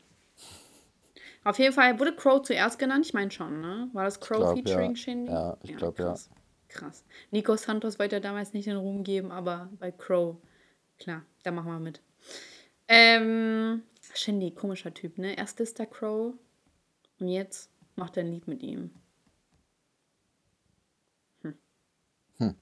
[1.43, 3.05] Auf jeden Fall wurde Crow zuerst genannt.
[3.05, 3.89] Ich meine schon, ne?
[3.91, 4.95] War das Crow glaub, featuring ja.
[4.95, 5.31] Shindy?
[5.31, 6.15] Ja, ich glaub, ja.
[6.75, 7.03] Krass.
[7.31, 10.37] Nico Santos wollte ja damals nicht den Ruhm geben, aber bei Crow,
[10.99, 12.01] klar, da machen wir mit.
[12.87, 15.35] Ähm, Shindy, komischer Typ, ne?
[15.35, 16.33] Erst ist der Crow
[17.19, 18.91] und jetzt macht er ein Lied mit ihm.
[22.37, 22.55] Hm.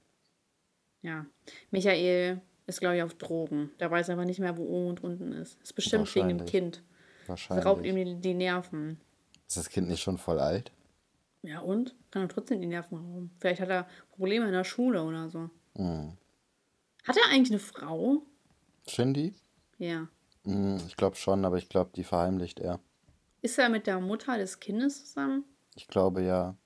[1.02, 1.26] Ja.
[1.70, 3.70] Michael ist, glaube ich, auf Drogen.
[3.78, 5.60] Der weiß einfach nicht mehr, wo oben und unten ist.
[5.62, 6.46] Ist bestimmt wegen dem.
[6.46, 6.82] Kind.
[7.26, 7.66] Wahrscheinlich.
[7.66, 9.00] Raubt ihm die, die Nerven.
[9.46, 10.72] Ist das Kind nicht schon voll alt?
[11.44, 11.94] Ja, und?
[12.10, 13.30] Kann er trotzdem die Nerven rauben.
[13.38, 15.50] Vielleicht hat er Probleme in der Schule oder so.
[15.76, 16.16] Hm.
[17.04, 18.22] Hat er eigentlich eine Frau?
[18.88, 19.34] Shindy?
[19.78, 20.08] Ja.
[20.44, 22.80] Hm, ich glaube schon, aber ich glaube, die verheimlicht er.
[23.42, 25.44] Ist er mit der Mutter des Kindes zusammen?
[25.74, 26.56] Ich glaube ja.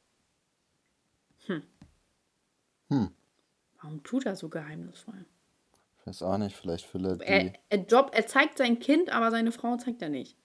[3.82, 5.24] Warum tut er so geheimnisvoll?
[6.00, 7.24] Ich weiß auch nicht, vielleicht will er die.
[7.24, 10.36] Er, er, Job, er zeigt sein Kind, aber seine Frau zeigt er nicht.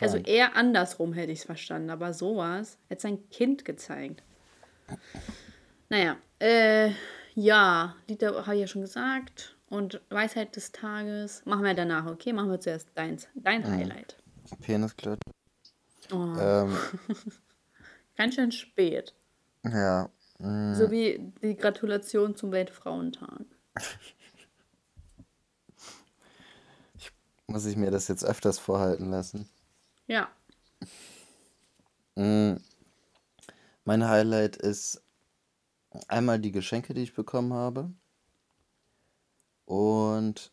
[0.00, 2.78] Also eher andersrum hätte ich es verstanden, aber sowas.
[2.90, 4.22] Hat sein Kind gezeigt.
[5.88, 6.90] Naja, äh,
[7.34, 9.56] ja, Lieder habe ich ja schon gesagt.
[9.70, 12.32] Und Weisheit des Tages machen wir danach, okay?
[12.34, 14.18] Machen wir zuerst deins, dein Highlight.
[14.60, 15.18] Penisglut.
[16.12, 16.76] Oh, Ähm,
[18.16, 19.14] ganz schön spät.
[19.64, 20.10] ja.
[20.38, 23.46] hm, So wie die Gratulation zum Weltfrauentag.
[27.46, 29.48] muss ich mir das jetzt öfters vorhalten lassen.
[30.06, 30.30] Ja.
[32.16, 32.56] Mm,
[33.84, 35.02] Mein Highlight ist
[36.08, 37.90] einmal die Geschenke, die ich bekommen habe.
[39.64, 40.52] Und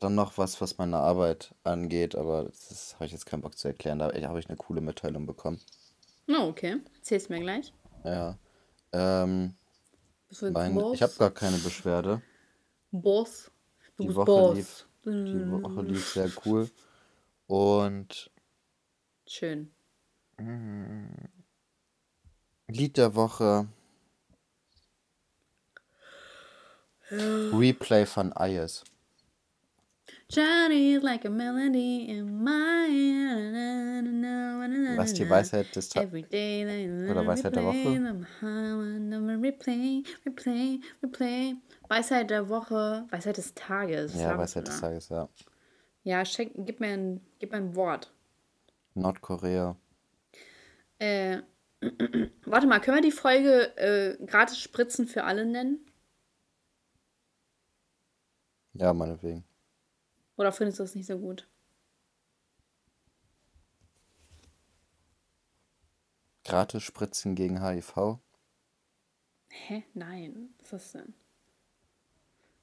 [0.00, 3.68] dann noch was, was meine Arbeit angeht, aber das habe ich jetzt keinen Bock zu
[3.68, 3.98] erklären.
[3.98, 5.60] Da habe ich eine coole Mitteilung bekommen.
[6.28, 6.80] Oh, okay.
[6.96, 7.72] Erzähl's mir gleich.
[8.04, 8.38] Ja.
[8.92, 9.54] Ähm,
[10.28, 10.94] Bist du jetzt mein, Boss?
[10.94, 12.22] ich habe gar keine Beschwerde.
[12.90, 13.50] Boss.
[13.96, 14.56] Du Die bist Woche Boss.
[14.56, 16.70] lief, die Woche lief sehr cool.
[17.46, 18.30] Und
[19.36, 19.68] Schön.
[22.68, 23.66] Lied der Woche.
[27.10, 28.84] Replay von Ayes.
[30.30, 32.86] Johnny is like a melody in my
[34.96, 36.12] Was die Weisheit des Tages.
[36.14, 38.22] Oder Weisheit der Woche?
[39.42, 41.56] Replay, replay, replay.
[41.88, 44.14] Weisheit der Woche, Weisheit des Tages.
[44.14, 44.80] Ja, Weisheit des.
[44.80, 45.28] Tages, ja.
[46.04, 48.13] Ja, schenk, gib, mir ein, gib mir ein Wort.
[48.94, 49.76] Nordkorea.
[50.98, 51.42] Äh,
[52.46, 55.84] warte mal, können wir die Folge äh, gratis Spritzen für alle nennen?
[58.72, 59.44] Ja, meinetwegen.
[60.36, 61.48] Oder findest du das nicht so gut?
[66.44, 68.18] Gratis Spritzen gegen HIV.
[69.48, 69.84] Hä?
[69.94, 70.54] Nein.
[70.58, 71.14] Was ist das denn?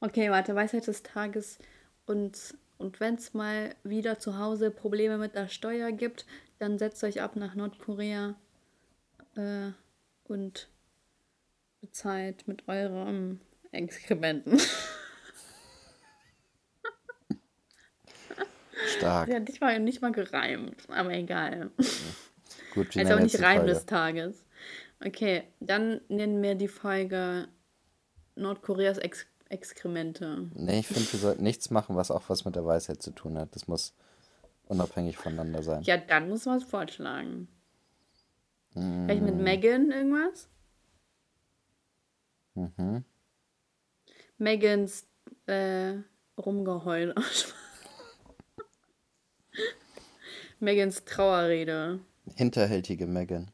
[0.01, 1.57] Okay, warte, Weisheit des Tages.
[2.05, 6.25] Und, und wenn es mal wieder zu Hause Probleme mit der Steuer gibt,
[6.59, 8.35] dann setzt euch ab nach Nordkorea
[9.35, 9.69] äh,
[10.23, 10.67] und
[11.79, 13.39] bezahlt mit eurem
[13.71, 14.59] Exkrementen.
[18.97, 19.29] Stark.
[19.29, 21.69] Ja, nicht mal, nicht mal gereimt, aber egal.
[22.73, 23.73] Gut, wie Also auch nicht Reim Folge?
[23.73, 24.45] des Tages.
[25.03, 27.47] Okay, dann nennen wir die Folge
[28.35, 30.49] Nordkoreas Ex Exkremente.
[30.53, 33.37] Nee, ich finde, wir sollten nichts machen, was auch was mit der Weisheit zu tun
[33.37, 33.53] hat.
[33.53, 33.93] Das muss
[34.67, 35.83] unabhängig voneinander sein.
[35.83, 37.49] Ja, dann muss man was vorschlagen.
[38.75, 40.47] Mm, Vielleicht mit Megan irgendwas?
[42.53, 43.03] Mhm.
[44.37, 45.05] Megans
[45.47, 45.95] äh,
[46.37, 47.13] Rumgeheul.
[50.59, 51.99] Megans Trauerrede.
[52.35, 53.51] Hinterhältige Megan.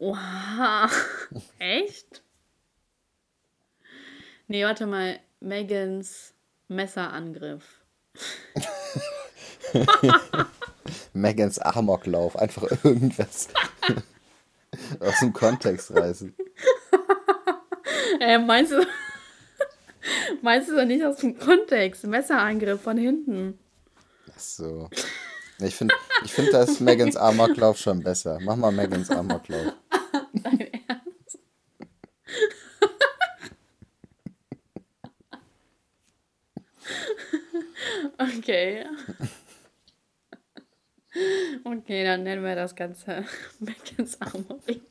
[0.00, 0.90] Oha.
[1.60, 2.24] Echt?
[4.48, 5.18] Nee, warte mal.
[5.40, 6.32] Megans
[6.68, 7.64] Messerangriff.
[11.12, 12.36] Megans Amoklauf.
[12.36, 13.48] Einfach irgendwas
[15.00, 16.34] aus dem Kontext reißen.
[18.20, 18.86] Äh, meinst du.
[20.42, 22.04] meinst du doch nicht aus dem Kontext?
[22.04, 23.58] Messerangriff von hinten.
[24.34, 24.88] Ach so.
[25.58, 25.94] Ich finde,
[26.24, 28.38] ich find, da ist Megans Amoklauf schon besser.
[28.42, 29.72] Mach mal Megans Amoklauf.
[30.34, 31.38] Dein Ernst?
[38.18, 38.84] Okay.
[41.64, 43.24] Okay, dann nennen wir das Ganze
[43.58, 44.82] Megans Armorium.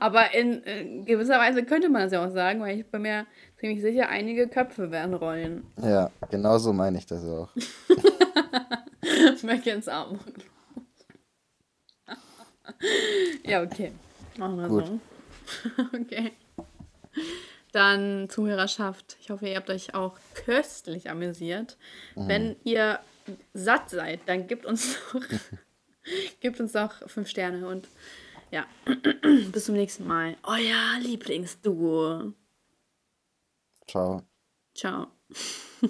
[0.00, 3.26] Aber in, in gewisser Weise könnte man das ja auch sagen, weil ich bin mir
[3.58, 5.64] ziemlich sicher, einige Köpfe werden rollen.
[5.80, 7.50] Ja, genau so meine ich das auch.
[9.42, 10.34] Megans Armorium.
[13.44, 13.92] ja, okay.
[14.38, 14.86] Machen wir Gut.
[14.86, 15.00] so.
[15.94, 16.32] okay.
[17.72, 19.16] Dann Zuhörerschaft.
[19.20, 21.78] Ich hoffe, ihr habt euch auch köstlich amüsiert.
[22.14, 23.00] Wenn ihr
[23.54, 25.22] satt seid, dann gebt uns doch,
[26.40, 27.88] gebt uns doch fünf Sterne und
[28.50, 28.66] ja,
[29.52, 30.36] bis zum nächsten Mal.
[30.42, 32.34] Euer Lieblingsduo.
[33.86, 34.22] Ciao.
[34.74, 35.06] Ciao.